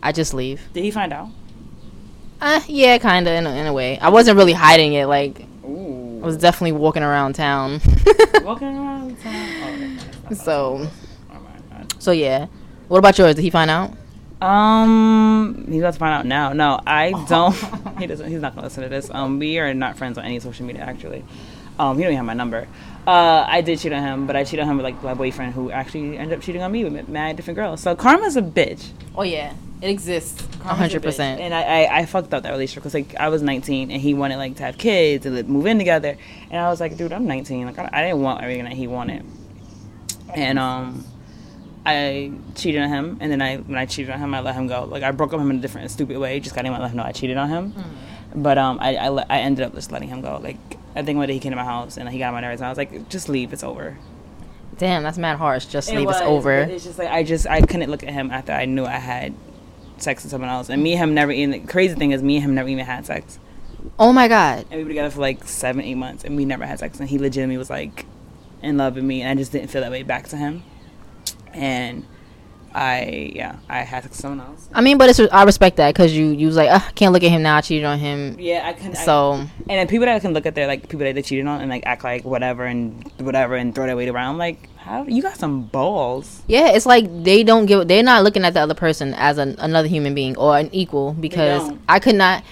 I 0.00 0.12
just 0.12 0.32
leave. 0.32 0.60
Did 0.72 0.84
he 0.84 0.92
find 0.92 1.12
out? 1.12 1.30
Uh, 2.40 2.60
yeah, 2.68 2.96
kind 2.98 3.26
of 3.26 3.32
in 3.34 3.44
a, 3.44 3.50
in 3.56 3.66
a 3.66 3.72
way. 3.72 3.98
I 3.98 4.10
wasn't 4.10 4.36
really 4.38 4.52
hiding 4.52 4.92
it. 4.92 5.06
Like 5.06 5.40
Ooh. 5.64 6.20
I 6.22 6.26
was 6.26 6.36
definitely 6.36 6.78
walking 6.78 7.02
around 7.02 7.34
town. 7.34 7.80
walking 8.42 8.68
around 8.68 9.20
town. 9.20 9.98
Oh. 10.30 10.34
So- 10.34 10.88
Oh 11.32 11.40
so 11.98 12.12
yeah. 12.12 12.46
What 12.86 12.98
about 12.98 13.18
yours? 13.18 13.34
Did 13.34 13.42
he 13.42 13.50
find 13.50 13.68
out? 13.68 13.90
Um, 14.40 15.66
he's 15.68 15.80
about 15.80 15.94
to 15.94 15.98
find 15.98 16.14
out 16.14 16.24
now. 16.26 16.52
No, 16.52 16.80
I 16.86 17.10
don't. 17.28 17.52
he 17.98 18.06
doesn't. 18.06 18.30
He's 18.30 18.40
not 18.40 18.54
gonna 18.54 18.68
listen 18.68 18.84
to 18.84 18.88
this. 18.88 19.10
Um, 19.10 19.40
we 19.40 19.58
are 19.58 19.74
not 19.74 19.98
friends 19.98 20.18
on 20.18 20.24
any 20.24 20.38
social 20.38 20.66
media 20.66 20.82
actually. 20.82 21.24
Um, 21.80 21.96
he 21.96 22.04
don't 22.04 22.12
even 22.12 22.18
have 22.18 22.26
my 22.26 22.34
number. 22.34 22.68
Uh, 23.06 23.44
I 23.46 23.60
did 23.60 23.78
cheat 23.78 23.92
on 23.92 24.02
him, 24.02 24.26
but 24.26 24.34
I 24.34 24.44
cheated 24.44 24.60
on 24.60 24.70
him 24.70 24.76
with 24.78 24.84
like 24.84 25.02
my 25.02 25.12
boyfriend, 25.12 25.52
who 25.52 25.70
actually 25.70 26.16
ended 26.16 26.38
up 26.38 26.42
cheating 26.42 26.62
on 26.62 26.72
me 26.72 26.84
with 26.84 27.08
mad 27.08 27.36
different 27.36 27.56
girls. 27.56 27.80
So 27.82 27.94
karma's 27.94 28.36
a 28.36 28.42
bitch. 28.42 28.90
Oh 29.14 29.22
yeah, 29.22 29.52
it 29.82 29.90
exists. 29.90 30.46
Hundred 30.62 31.02
percent. 31.02 31.38
And 31.40 31.52
I, 31.52 31.62
I, 31.62 31.98
I 31.98 32.06
fucked 32.06 32.32
up 32.32 32.44
that 32.44 32.50
relationship 32.50 32.82
because 32.82 32.94
like 32.94 33.14
I 33.16 33.28
was 33.28 33.42
19 33.42 33.90
and 33.90 34.00
he 34.00 34.14
wanted 34.14 34.38
like 34.38 34.56
to 34.56 34.62
have 34.62 34.78
kids 34.78 35.26
and 35.26 35.36
like, 35.36 35.46
move 35.46 35.66
in 35.66 35.76
together, 35.76 36.16
and 36.50 36.58
I 36.58 36.70
was 36.70 36.80
like, 36.80 36.96
dude, 36.96 37.12
I'm 37.12 37.26
19. 37.26 37.66
Like 37.66 37.78
I, 37.78 37.90
I 37.92 38.02
didn't 38.04 38.22
want 38.22 38.42
everything 38.42 38.64
that 38.64 38.72
he 38.72 38.86
wanted, 38.86 39.24
and 40.34 40.58
um. 40.58 41.04
I 41.86 42.32
cheated 42.54 42.80
on 42.80 42.88
him, 42.88 43.18
and 43.20 43.30
then 43.30 43.42
I 43.42 43.58
when 43.58 43.76
I 43.76 43.84
cheated 43.84 44.10
on 44.10 44.18
him, 44.18 44.32
I 44.32 44.40
let 44.40 44.54
him 44.54 44.68
go. 44.68 44.84
Like 44.84 45.02
I 45.02 45.10
broke 45.10 45.34
up 45.34 45.40
him 45.40 45.50
in 45.50 45.58
a 45.58 45.60
different, 45.60 45.90
stupid 45.90 46.16
way. 46.16 46.40
Just 46.40 46.54
got 46.54 46.64
him 46.64 46.72
to 46.72 46.80
let 46.80 46.90
him 46.90 46.96
know 46.96 47.02
I 47.02 47.12
cheated 47.12 47.36
on 47.36 47.50
him. 47.50 47.74
But 48.34 48.56
um, 48.56 48.78
I 48.80 48.96
I, 48.96 49.08
I 49.08 49.38
ended 49.40 49.66
up 49.66 49.74
just 49.74 49.92
letting 49.92 50.08
him 50.08 50.22
go. 50.22 50.40
Like 50.42 50.56
I 50.96 51.02
think 51.02 51.16
one 51.18 51.26
day 51.28 51.34
he 51.34 51.40
came 51.40 51.50
to 51.50 51.56
my 51.56 51.64
house 51.64 51.96
and 51.96 52.08
he 52.08 52.18
got 52.18 52.28
on 52.28 52.34
my 52.34 52.40
nerves, 52.40 52.60
and 52.60 52.66
I 52.66 52.70
was 52.70 52.78
like, 52.78 53.08
just 53.08 53.28
leave, 53.28 53.52
it's 53.52 53.64
over. 53.64 53.98
Damn, 54.78 55.02
that's 55.02 55.18
mad 55.18 55.38
harsh. 55.38 55.66
Just 55.66 55.90
It 55.90 55.96
leave. 55.96 56.06
was, 56.06 56.16
It's 56.16 56.24
over. 56.24 56.52
It's 56.52 56.84
just 56.84 56.98
like 56.98 57.08
I 57.08 57.22
just 57.22 57.46
I 57.46 57.60
couldn't 57.60 57.90
look 57.90 58.02
at 58.02 58.10
him 58.12 58.30
after 58.30 58.52
I 58.52 58.64
knew 58.64 58.84
I 58.84 58.96
had 58.96 59.34
sex 59.98 60.24
with 60.24 60.30
someone 60.30 60.50
else, 60.50 60.68
and 60.68 60.82
me 60.82 60.92
and 60.92 61.02
him 61.02 61.14
never 61.14 61.30
even. 61.32 61.50
The 61.50 61.60
crazy 61.70 61.94
thing 61.94 62.10
is, 62.10 62.22
me 62.22 62.36
and 62.36 62.44
him 62.44 62.54
never 62.54 62.68
even 62.68 62.84
had 62.84 63.06
sex, 63.06 63.38
oh 63.98 64.12
my 64.12 64.26
god. 64.28 64.66
and 64.70 64.78
we 64.78 64.82
were 64.84 64.88
together 64.90 65.10
for 65.10 65.20
like 65.20 65.44
seven, 65.44 65.82
eight 65.82 65.94
months, 65.94 66.24
and 66.24 66.36
we 66.36 66.44
never 66.44 66.66
had 66.66 66.78
sex, 66.80 66.98
and 66.98 67.08
he 67.08 67.18
legitimately 67.18 67.56
was 67.58 67.70
like 67.70 68.06
in 68.62 68.76
love 68.76 68.96
with 68.96 69.04
me, 69.04 69.22
and 69.22 69.30
I 69.38 69.40
just 69.40 69.52
didn't 69.52 69.68
feel 69.68 69.82
that 69.82 69.90
way 69.92 70.02
back 70.02 70.26
to 70.28 70.36
him, 70.36 70.64
and 71.52 72.04
I 72.74 73.30
yeah 73.34 73.56
I 73.68 73.80
had 73.82 74.12
someone 74.12 74.44
else. 74.46 74.68
I 74.72 74.80
mean, 74.80 74.98
but 74.98 75.08
it's 75.08 75.20
I 75.32 75.44
respect 75.44 75.76
that 75.76 75.94
because 75.94 76.14
you 76.16 76.26
you 76.26 76.48
was 76.48 76.56
like, 76.56 76.68
I 76.68 76.80
can't 76.92 77.12
look 77.12 77.22
at 77.22 77.30
him 77.30 77.42
now. 77.42 77.56
I 77.56 77.60
cheated 77.60 77.84
on 77.84 77.98
him. 77.98 78.36
Yeah, 78.38 78.66
I 78.66 78.72
can. 78.72 78.90
I, 78.90 78.94
So 78.94 79.32
and 79.34 79.48
then 79.68 79.86
people 79.86 80.06
that 80.06 80.20
can 80.20 80.32
look 80.32 80.44
at 80.46 80.54
their 80.54 80.66
like 80.66 80.82
people 80.82 81.00
that 81.00 81.14
they 81.14 81.22
cheated 81.22 81.46
on 81.46 81.60
and 81.60 81.70
like 81.70 81.86
act 81.86 82.02
like 82.02 82.24
whatever 82.24 82.64
and 82.64 83.10
whatever 83.18 83.54
and 83.54 83.74
throw 83.74 83.86
their 83.86 83.96
weight 83.96 84.08
around. 84.08 84.38
Like, 84.38 84.68
how 84.76 85.04
you 85.04 85.22
got 85.22 85.36
some 85.36 85.62
balls? 85.62 86.42
yeah, 86.48 86.72
it's 86.72 86.86
like 86.86 87.06
they 87.22 87.44
don't 87.44 87.66
give. 87.66 87.86
They're 87.86 88.02
not 88.02 88.24
looking 88.24 88.44
at 88.44 88.54
the 88.54 88.60
other 88.60 88.74
person 88.74 89.14
as 89.14 89.38
an, 89.38 89.54
another 89.58 89.88
human 89.88 90.14
being 90.14 90.36
or 90.36 90.58
an 90.58 90.68
equal 90.72 91.12
because. 91.12 91.72
I 91.88 92.00
could 92.00 92.16
not. 92.16 92.42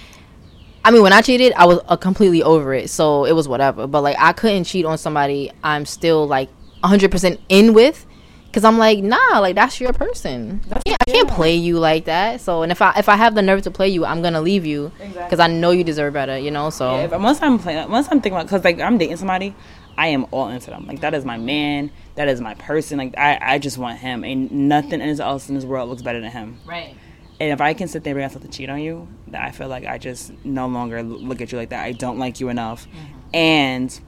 I 0.85 0.91
mean, 0.91 1.01
when 1.01 1.13
I 1.13 1.21
cheated, 1.21 1.53
I 1.53 1.65
was 1.65 1.79
uh, 1.87 1.95
completely 1.95 2.43
over 2.43 2.73
it, 2.73 2.89
so 2.89 3.23
it 3.23 3.31
was 3.31 3.47
whatever. 3.47 3.87
But 3.87 4.01
like, 4.01 4.17
I 4.19 4.33
couldn't 4.33 4.65
cheat 4.65 4.85
on 4.85 4.97
somebody 4.97 5.49
I'm 5.63 5.85
still 5.85 6.27
like 6.27 6.49
100 6.81 7.09
percent 7.09 7.39
in 7.47 7.73
with, 7.73 8.05
because 8.53 8.65
I'm 8.65 8.77
like, 8.77 8.99
nah, 8.99 9.39
like 9.39 9.55
that's 9.55 9.81
your 9.81 9.93
person. 9.93 10.61
Yeah, 10.85 10.95
I 11.01 11.05
can't 11.05 11.27
play 11.27 11.55
you 11.55 11.79
like 11.79 12.05
that. 12.05 12.39
So, 12.39 12.61
and 12.61 12.71
if 12.71 12.83
I 12.83 12.93
if 12.97 13.09
I 13.09 13.15
have 13.15 13.33
the 13.33 13.41
nerve 13.41 13.63
to 13.63 13.71
play 13.71 13.89
you, 13.89 14.05
I'm 14.05 14.21
gonna 14.21 14.41
leave 14.41 14.63
you 14.63 14.91
because 14.99 15.09
Exactly. 15.09 15.39
I 15.39 15.47
know 15.47 15.71
you 15.71 15.83
deserve 15.83 16.13
better. 16.13 16.37
You 16.37 16.51
know, 16.51 16.69
so 16.69 16.97
Yeah, 16.97 17.07
but 17.07 17.19
once 17.19 17.41
I'm 17.41 17.57
playing, 17.57 17.89
once 17.89 18.05
I'm 18.11 18.21
thinking 18.21 18.33
about, 18.33 18.45
because 18.45 18.63
like 18.63 18.79
I'm 18.79 18.99
dating 18.99 19.17
somebody, 19.17 19.55
I 19.97 20.09
am 20.09 20.27
all 20.29 20.49
into 20.49 20.69
them. 20.69 20.85
Like 20.85 20.99
that 20.99 21.15
is 21.15 21.25
my 21.25 21.37
man. 21.37 21.89
That 22.13 22.27
is 22.27 22.41
my 22.41 22.53
person. 22.53 22.99
Like 22.99 23.17
I, 23.17 23.39
I 23.41 23.57
just 23.57 23.79
want 23.79 23.97
him, 23.97 24.23
and 24.23 24.51
nothing 24.51 25.01
else 25.01 25.49
in 25.49 25.55
this 25.55 25.65
world 25.65 25.89
looks 25.89 26.03
better 26.03 26.21
than 26.21 26.31
him. 26.31 26.59
right. 26.65 26.95
And 27.39 27.51
if 27.51 27.59
I 27.59 27.73
can 27.73 27.87
sit 27.87 28.03
there 28.03 28.11
and 28.11 28.17
bring 28.17 28.25
myself 28.25 28.43
to 28.43 28.49
cheat 28.49 28.69
on 28.69 28.79
you, 28.79 29.07
that 29.29 29.41
I 29.41 29.49
feel 29.49 29.67
like 29.67 29.85
I 29.85 29.97
just 29.97 30.31
no 30.45 30.67
longer 30.67 31.01
look 31.01 31.41
at 31.41 31.51
you 31.51 31.57
like 31.57 31.69
that. 31.69 31.83
I 31.83 31.91
don't 31.91 32.19
like 32.19 32.39
you 32.39 32.49
enough, 32.49 32.85
mm-hmm. 32.85 33.35
and 33.35 34.01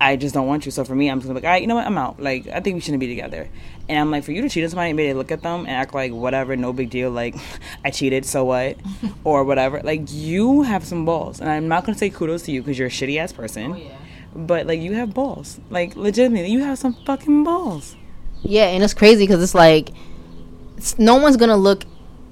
I 0.00 0.16
just 0.16 0.34
don't 0.34 0.46
want 0.46 0.64
you. 0.64 0.72
So 0.72 0.84
for 0.84 0.94
me, 0.94 1.10
I'm 1.10 1.18
just 1.18 1.28
gonna 1.28 1.38
be 1.38 1.44
like, 1.44 1.48
all 1.48 1.54
right, 1.54 1.60
you 1.60 1.68
know 1.68 1.74
what? 1.74 1.86
I'm 1.86 1.98
out. 1.98 2.20
Like 2.20 2.48
I 2.48 2.60
think 2.60 2.74
we 2.74 2.80
shouldn't 2.80 3.00
be 3.00 3.08
together. 3.08 3.48
And 3.88 3.98
I'm 3.98 4.10
like, 4.10 4.24
for 4.24 4.32
you 4.32 4.40
to 4.40 4.48
cheat 4.48 4.64
on 4.64 4.70
somebody 4.70 4.90
and 4.90 4.96
maybe 4.96 5.12
look 5.12 5.30
at 5.30 5.42
them 5.42 5.60
and 5.60 5.70
act 5.70 5.94
like 5.94 6.12
whatever, 6.12 6.56
no 6.56 6.72
big 6.72 6.90
deal. 6.90 7.10
Like 7.10 7.34
I 7.84 7.90
cheated, 7.90 8.24
so 8.24 8.44
what, 8.44 8.78
or 9.24 9.44
whatever. 9.44 9.80
Like 9.82 10.02
you 10.06 10.62
have 10.62 10.84
some 10.84 11.04
balls, 11.04 11.40
and 11.40 11.50
I'm 11.50 11.68
not 11.68 11.84
gonna 11.84 11.98
say 11.98 12.08
kudos 12.08 12.42
to 12.42 12.52
you 12.52 12.62
because 12.62 12.78
you're 12.78 12.88
a 12.88 12.90
shitty 12.90 13.18
ass 13.18 13.32
person. 13.32 13.72
Oh, 13.72 13.90
but 14.34 14.66
like 14.66 14.80
you 14.80 14.94
have 14.94 15.12
balls. 15.12 15.60
Like 15.68 15.96
legitimately, 15.96 16.50
you 16.50 16.60
have 16.60 16.78
some 16.78 16.94
fucking 17.04 17.44
balls. 17.44 17.96
Yeah, 18.42 18.66
and 18.68 18.82
it's 18.82 18.94
crazy 18.94 19.24
because 19.24 19.42
it's 19.42 19.54
like 19.54 19.90
it's, 20.78 20.98
no 20.98 21.16
one's 21.16 21.36
gonna 21.36 21.56
look 21.56 21.84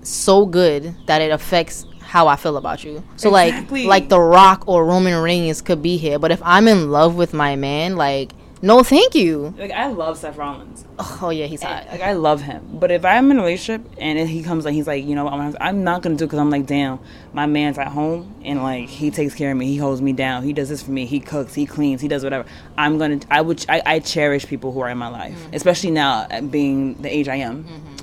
so 0.02 0.46
good 0.46 0.96
that 1.06 1.20
it 1.20 1.30
affects 1.30 1.84
how 2.08 2.26
I 2.26 2.36
feel 2.36 2.56
about 2.56 2.84
you. 2.84 3.04
So 3.16 3.28
Exactly. 3.36 3.84
like 3.84 4.00
like 4.00 4.08
The 4.08 4.18
Rock 4.18 4.64
or 4.66 4.86
Roman 4.86 5.22
Reigns 5.22 5.60
could 5.60 5.82
be 5.82 5.98
here, 5.98 6.18
but 6.18 6.30
if 6.30 6.40
I'm 6.42 6.66
in 6.66 6.90
love 6.90 7.16
with 7.16 7.34
my 7.34 7.54
man, 7.54 7.96
like 7.96 8.32
no, 8.62 8.82
thank 8.82 9.14
you. 9.14 9.54
Like 9.58 9.70
I 9.70 9.88
love 9.88 10.16
Seth 10.16 10.36
Rollins. 10.36 10.84
Oh 10.98 11.28
yeah, 11.30 11.44
he's 11.44 11.62
hot. 11.62 11.86
Like 11.92 12.00
I 12.00 12.14
love 12.14 12.40
him, 12.40 12.66
but 12.72 12.90
if 12.90 13.04
I'm 13.04 13.30
in 13.30 13.38
a 13.38 13.42
relationship 13.42 13.86
and 13.98 14.26
he 14.26 14.42
comes 14.42 14.64
like 14.64 14.72
he's 14.72 14.86
like, 14.86 15.04
you 15.04 15.14
know, 15.14 15.26
what, 15.26 15.34
I'm, 15.34 15.56
I'm 15.60 15.84
not 15.84 16.00
gonna 16.00 16.16
do 16.16 16.24
because 16.24 16.38
I'm 16.38 16.50
like, 16.50 16.64
damn, 16.64 16.98
my 17.34 17.44
man's 17.44 17.76
at 17.76 17.88
home 17.88 18.34
and 18.42 18.62
like 18.62 18.88
he 18.88 19.10
takes 19.10 19.34
care 19.34 19.52
of 19.52 19.58
me, 19.58 19.66
he 19.66 19.76
holds 19.76 20.00
me 20.00 20.14
down, 20.14 20.44
he 20.44 20.54
does 20.54 20.70
this 20.70 20.82
for 20.82 20.90
me, 20.90 21.04
he 21.04 21.20
cooks, 21.20 21.52
he 21.52 21.66
cleans, 21.66 22.00
he 22.00 22.08
does 22.08 22.24
whatever. 22.24 22.48
I'm 22.78 22.96
gonna, 22.96 23.20
I 23.30 23.42
would, 23.42 23.64
I, 23.68 23.82
I 23.84 23.98
cherish 23.98 24.46
people 24.46 24.72
who 24.72 24.80
are 24.80 24.88
in 24.88 24.98
my 24.98 25.08
life, 25.08 25.34
mm-hmm. 25.34 25.54
especially 25.54 25.90
now 25.90 26.26
at 26.30 26.50
being 26.50 26.94
the 27.02 27.14
age 27.14 27.28
I 27.28 27.36
am. 27.36 27.64
Mm-hmm. 27.64 27.94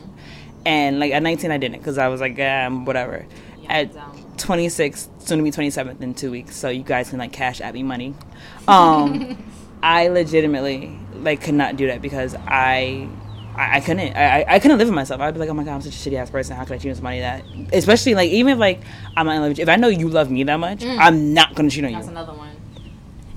And 0.68 1.00
like 1.00 1.12
at 1.12 1.22
19, 1.22 1.52
I 1.52 1.58
didn't 1.58 1.80
because 1.80 1.98
I 1.98 2.08
was 2.08 2.22
like, 2.22 2.38
yeah, 2.38 2.70
whatever. 2.70 3.26
At 3.70 3.92
26, 4.38 5.10
soon 5.20 5.38
to 5.40 5.44
be 5.44 5.52
27th 5.52 6.02
in 6.02 6.14
two 6.14 6.32
weeks, 6.32 6.56
so 6.56 6.70
you 6.70 6.84
guys 6.84 7.10
can 7.10 7.20
like 7.20 7.32
cash 7.32 7.62
at 7.62 7.74
me 7.74 7.84
money. 7.84 8.14
Um, 8.68 9.38
I 9.84 10.08
legitimately 10.08 10.98
like 11.18 11.42
could 11.42 11.54
not 11.54 11.76
do 11.78 11.88
that 11.88 12.02
because 12.02 12.36
I. 12.48 13.08
I, 13.56 13.78
I 13.78 13.80
couldn't. 13.80 14.18
I, 14.18 14.42
I- 14.42 14.56
I 14.56 14.60
couldn't 14.60 14.80
live 14.80 14.88
with 14.90 14.96
myself. 14.96 15.22
I'd 15.22 15.34
be 15.34 15.40
like, 15.40 15.50
oh 15.50 15.54
my 15.54 15.64
god, 15.64 15.76
I'm 15.76 15.82
such 15.82 15.94
a 15.94 16.10
shitty 16.10 16.18
ass 16.18 16.30
person. 16.30 16.58
How 16.58 16.66
could 16.66 16.74
I 16.74 16.78
cheat 16.78 16.90
on 16.90 16.96
somebody 16.96 17.20
that? 17.20 17.44
Especially 17.72 18.14
like 18.16 18.30
even 18.32 18.54
if 18.54 18.60
like 18.60 18.82
I'm 19.16 19.26
not 19.28 19.36
in 19.36 19.42
love 19.42 19.52
with 19.52 19.60
you. 19.60 19.62
If 19.64 19.70
I 19.70 19.76
know 19.78 19.88
you 19.88 20.10
love 20.10 20.30
me 20.32 20.44
that 20.44 20.58
much, 20.60 20.84
I'm 20.84 21.34
not 21.34 21.54
gonna 21.56 21.70
cheat 21.70 21.86
on 21.86 21.92
you. 21.92 21.96
That's 21.98 22.08
another 22.10 22.34
one. 22.34 22.50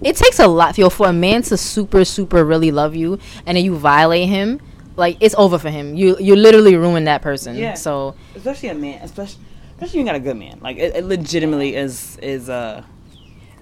It 0.00 0.16
takes 0.16 0.38
a 0.40 0.46
lot, 0.48 0.76
yo, 0.78 0.88
for 0.90 1.08
a 1.08 1.12
man 1.12 1.42
to 1.42 1.56
super, 1.56 2.04
super 2.04 2.44
really 2.44 2.70
love 2.72 2.96
you, 2.96 3.18
and 3.46 3.56
then 3.56 3.64
you 3.64 3.76
violate 3.76 4.28
him. 4.28 4.60
like 4.96 5.18
it's 5.20 5.34
over 5.36 5.58
for 5.58 5.70
him. 5.70 5.94
You 5.94 6.16
you 6.18 6.34
literally 6.36 6.74
ruin 6.74 7.04
that 7.04 7.20
person. 7.22 7.54
Yeah. 7.56 7.74
So 7.74 8.14
especially 8.34 8.70
a 8.70 8.74
man, 8.74 9.00
especially 9.02 9.42
especially 9.78 10.00
you 10.00 10.06
got 10.06 10.16
a 10.16 10.20
good 10.20 10.36
man. 10.36 10.58
Like 10.60 10.76
it, 10.76 10.96
it 10.96 11.04
legitimately 11.04 11.76
is 11.76 12.18
is 12.20 12.48
a 12.48 12.84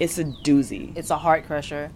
it's 0.01 0.19
a 0.19 0.25
doozy. 0.25 0.97
it's 0.97 1.11
a 1.11 1.19
heart 1.19 1.47
crusher. 1.47 1.91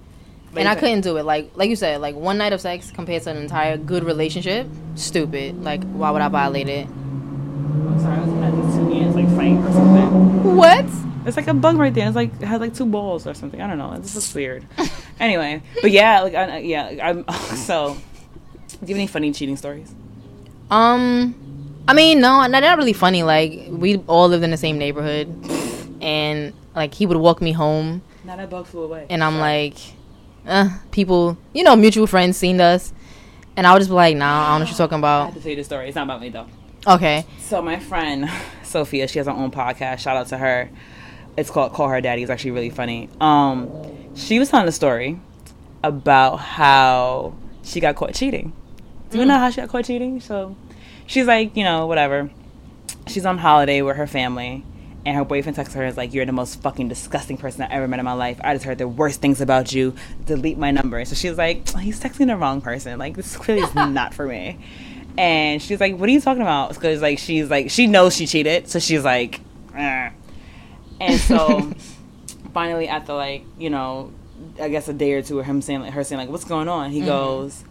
Like 0.53 0.61
and 0.61 0.69
I 0.69 0.75
couldn't 0.75 1.01
do 1.01 1.17
it. 1.17 1.25
Like 1.25 1.51
like 1.55 1.71
you 1.71 1.77
said, 1.77 2.01
like 2.01 2.15
one 2.15 2.37
night 2.37 2.53
of 2.53 2.61
sex 2.61 2.91
compared 2.91 3.23
to 3.23 3.31
an 3.31 3.39
entire 3.39 3.79
good 3.79 4.05
relationship, 4.05 4.67
stupid. 4.95 5.65
Like 5.65 5.83
why 5.93 6.11
would 6.11 6.21
I 6.21 6.29
violate 6.29 6.69
it? 6.69 6.87
I'm 6.87 7.99
sorry, 7.99 8.17
I 8.17 8.21
was 8.21 8.31
looking 8.31 8.89
two 8.89 9.01
ants 9.01 9.17
like 9.17 9.29
fighting 9.37 9.59
or 9.59 9.73
something. 9.73 10.57
What? 10.57 10.85
It's 11.25 11.37
like 11.37 11.49
a 11.49 11.55
bug 11.55 11.77
right 11.77 11.93
there. 11.95 12.07
It's 12.07 12.17
like 12.17 12.33
it 12.41 12.47
had 12.47 12.61
like 12.61 12.75
two 12.75 12.87
balls 12.87 13.27
or 13.27 13.33
something. 13.33 13.61
I 13.61 13.67
don't 13.67 13.79
know. 13.79 13.93
It's 13.93 14.13
just 14.13 14.35
weird. 14.35 14.67
anyway, 15.21 15.63
but 15.81 15.91
yeah, 15.91 16.21
like 16.21 16.35
I, 16.35 16.59
yeah, 16.59 16.99
I'm 17.03 17.29
so. 17.57 17.97
Do 18.69 18.77
you 18.87 18.95
have 18.95 18.97
any 18.97 19.07
funny 19.07 19.33
cheating 19.33 19.57
stories? 19.57 19.95
Um, 20.71 21.35
I 21.89 21.95
mean, 21.95 22.21
no, 22.21 22.47
they're 22.49 22.61
not 22.61 22.79
really 22.79 22.93
funny. 22.93 23.23
Like 23.23 23.67
we 23.71 23.97
all 24.07 24.29
lived 24.29 24.45
in 24.45 24.51
the 24.51 24.57
same 24.57 24.79
neighborhood, 24.79 25.29
and 26.01 26.53
like 26.75 26.95
he 26.95 27.07
would 27.07 27.17
walk 27.17 27.41
me 27.41 27.53
home, 27.53 28.03
Now 28.25 28.37
that 28.37 28.49
bug 28.51 28.67
flew 28.67 28.85
away. 28.85 29.07
and 29.11 29.25
I'm 29.25 29.39
like, 29.39 29.75
uh, 30.47 30.69
people, 30.93 31.37
you 31.53 31.65
know, 31.65 31.75
mutual 31.77 32.07
friends 32.07 32.37
seen 32.37 32.61
us, 32.61 32.93
and 33.57 33.67
I 33.67 33.73
would 33.73 33.81
just 33.81 33.91
be 33.91 33.95
like, 33.95 34.17
nah, 34.17 34.27
I 34.27 34.51
don't 34.51 34.61
know 34.61 34.65
what 34.65 34.69
you're 34.71 34.79
talking 34.79 34.99
about. 34.99 35.23
I 35.23 35.25
have 35.27 35.35
to 35.35 35.41
tell 35.41 35.51
you 35.51 35.57
the 35.57 35.65
story. 35.65 35.89
It's 35.89 35.97
not 35.97 36.05
about 36.05 36.21
me 36.21 36.29
though. 36.29 36.47
Okay, 36.87 37.27
So 37.41 37.61
my 37.61 37.79
friend 37.79 38.31
Sofia, 38.63 39.07
she 39.09 39.19
has 39.19 39.27
her 39.27 39.33
own 39.33 39.51
podcast. 39.51 39.99
Shout 39.99 40.17
out 40.17 40.29
to 40.29 40.39
her. 40.39 40.71
It's 41.37 41.51
called 41.51 41.73
Call 41.75 41.89
Her 41.89 42.01
Daddy. 42.01 42.23
It's 42.23 42.31
actually 42.31 42.53
really 42.53 42.71
funny. 42.71 43.09
Um, 43.21 43.71
she 44.15 44.39
was 44.39 44.49
telling 44.51 44.67
a 44.67 44.73
story 44.73 45.21
about 45.83 46.37
how 46.37 47.35
she 47.63 47.81
got 47.81 47.97
caught 47.97 48.15
cheating. 48.15 48.53
Do 49.11 49.19
you 49.19 49.25
know 49.27 49.39
how 49.39 49.51
she 49.51 49.61
got 49.61 49.69
caught 49.69 49.85
cheating? 49.85 50.21
So 50.21 50.57
she's 51.11 51.27
like, 51.27 51.57
you 51.57 51.65
know, 51.65 51.87
whatever. 51.87 52.31
She's 53.09 53.27
on 53.27 53.37
holiday 53.37 53.83
with 53.83 53.97
her 53.97 54.07
family, 54.07 54.65
and 55.05 55.17
her 55.17 55.25
boyfriend 55.25 55.57
texts 55.57 55.75
her 55.75 55.85
is 55.85 55.97
like, 55.97 56.15
"You're 56.15 56.25
the 56.25 56.33
most 56.33 56.63
fucking 56.63 56.89
disgusting 56.89 57.37
person 57.37 57.63
I 57.63 57.67
ever 57.73 57.89
met 57.89 57.99
in 57.99 58.05
my 58.05 58.13
life. 58.13 58.41
I 58.43 58.55
just 58.55 58.65
heard 58.65 58.79
the 58.79 58.87
worst 58.87 59.21
things 59.21 59.41
about 59.41 59.73
you. 59.73 59.95
Delete 60.25 60.57
my 60.57 60.71
number." 60.71 61.05
So 61.05 61.17
she's 61.17 61.37
like, 61.37 61.69
"He's 61.79 62.01
texting 62.01 62.29
the 62.29 62.37
wrong 62.37 62.61
person. 62.61 62.99
Like 62.99 63.17
this 63.17 63.37
clearly 63.37 63.63
is 63.63 63.75
not 63.75 64.15
for 64.15 64.27
me." 64.27 64.59
And 65.19 65.61
she's 65.61 65.81
like, 65.81 65.97
"What 65.97 66.09
are 66.09 66.13
you 66.13 66.21
talking 66.21 66.43
about?" 66.43 66.75
Because 66.75 67.03
like 67.03 67.19
she's 67.19 67.51
like 67.51 67.71
she 67.71 67.87
knows 67.89 68.15
she 68.15 68.27
cheated, 68.27 68.69
so 68.69 68.79
she's 68.79 69.05
like, 69.05 69.41
"Eh." 69.75 70.11
and 71.01 71.21
so 71.21 71.73
finally 72.55 72.87
after 72.87 73.15
like 73.15 73.45
you 73.59 73.71
know, 73.71 74.13
I 74.61 74.69
guess 74.69 74.87
a 74.87 74.93
day 74.93 75.15
or 75.15 75.23
two 75.23 75.41
of 75.41 75.47
him 75.47 75.61
saying 75.63 75.81
like 75.81 75.93
her 75.95 76.05
saying 76.05 76.21
like, 76.21 76.29
"What's 76.29 76.45
going 76.45 76.69
on?" 76.69 76.91
He 76.91 77.01
goes, 77.01 77.65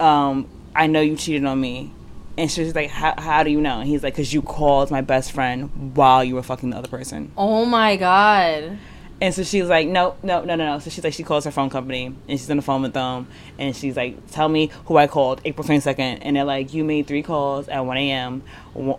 um, 0.00 0.48
I 0.74 0.86
know 0.86 1.00
you 1.00 1.16
cheated 1.16 1.44
on 1.44 1.60
me. 1.60 1.92
And 2.36 2.50
she's 2.50 2.74
like, 2.74 2.90
how, 2.90 3.42
do 3.42 3.50
you 3.50 3.60
know? 3.60 3.80
And 3.80 3.88
he's 3.88 4.02
like, 4.02 4.14
because 4.14 4.32
you 4.32 4.42
called 4.42 4.90
my 4.90 5.00
best 5.00 5.32
friend 5.32 5.94
while 5.96 6.24
you 6.24 6.34
were 6.34 6.42
fucking 6.42 6.70
the 6.70 6.76
other 6.76 6.88
person. 6.88 7.32
oh 7.36 7.64
my 7.64 7.96
god, 7.96 8.78
And 9.24 9.32
so 9.32 9.42
she's 9.42 9.64
like, 9.68 9.88
no, 9.88 10.16
no, 10.22 10.44
no, 10.44 10.54
no, 10.54 10.66
no. 10.66 10.78
So 10.80 10.90
she's 10.90 11.02
like, 11.02 11.14
she 11.14 11.22
calls 11.22 11.46
her 11.46 11.50
phone 11.50 11.70
company 11.70 12.06
and 12.06 12.38
she's 12.38 12.50
on 12.50 12.56
the 12.58 12.62
phone 12.62 12.82
with 12.82 12.92
them. 12.92 13.26
And 13.58 13.74
she's 13.74 13.96
like, 13.96 14.30
tell 14.30 14.50
me 14.50 14.70
who 14.84 14.98
I 14.98 15.06
called 15.06 15.40
April 15.46 15.66
22nd. 15.66 16.18
And 16.20 16.36
they're 16.36 16.44
like, 16.44 16.74
you 16.74 16.84
made 16.84 17.06
three 17.06 17.22
calls 17.22 17.66
at 17.68 17.80
1 17.80 17.96
a.m., 17.96 18.42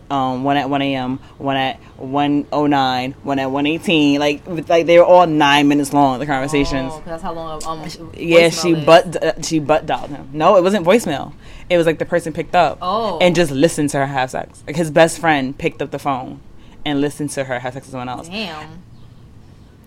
um, 0.10 0.44
one 0.44 0.58
at 0.58 0.68
1 0.68 0.82
a.m., 0.82 1.20
one 1.38 1.58
at 1.58 1.78
109, 1.98 3.12
one 3.24 3.40
at 3.40 3.52
118. 3.52 4.20
Like, 4.20 4.42
like 4.68 4.86
they 4.88 4.98
were 4.98 5.06
all 5.06 5.28
nine 5.28 5.68
minutes 5.68 5.94
long, 5.94 6.18
the 6.18 6.26
conversations. 6.26 6.92
Oh, 6.96 7.04
that's 7.06 7.22
how 7.22 7.34
long. 7.34 7.64
Um, 7.64 7.88
Yeah, 8.16 8.50
she 8.50 8.72
is. 8.72 8.84
butt 8.86 9.24
uh, 9.24 9.42
she 9.44 9.60
butt 9.60 9.86
dialed 9.86 10.10
him. 10.10 10.30
No, 10.34 10.56
it 10.58 10.64
wasn't 10.64 10.88
voicemail. 10.88 11.34
It 11.70 11.78
was 11.78 11.86
like 11.86 12.00
the 12.00 12.06
person 12.06 12.34
picked 12.34 12.56
up 12.56 12.80
Oh. 12.82 13.20
and 13.20 13.36
just 13.36 13.52
listened 13.52 13.90
to 13.92 13.98
her 14.00 14.06
have 14.08 14.32
sex. 14.32 14.64
Like 14.66 14.76
his 14.76 14.90
best 14.90 15.20
friend 15.20 15.56
picked 15.56 15.82
up 15.84 15.92
the 15.92 16.00
phone 16.00 16.40
and 16.84 17.00
listened 17.00 17.30
to 17.32 17.44
her 17.44 17.60
have 17.60 17.74
sex 17.74 17.86
with 17.86 17.92
someone 17.92 18.10
else, 18.10 18.28
Damn. 18.30 18.82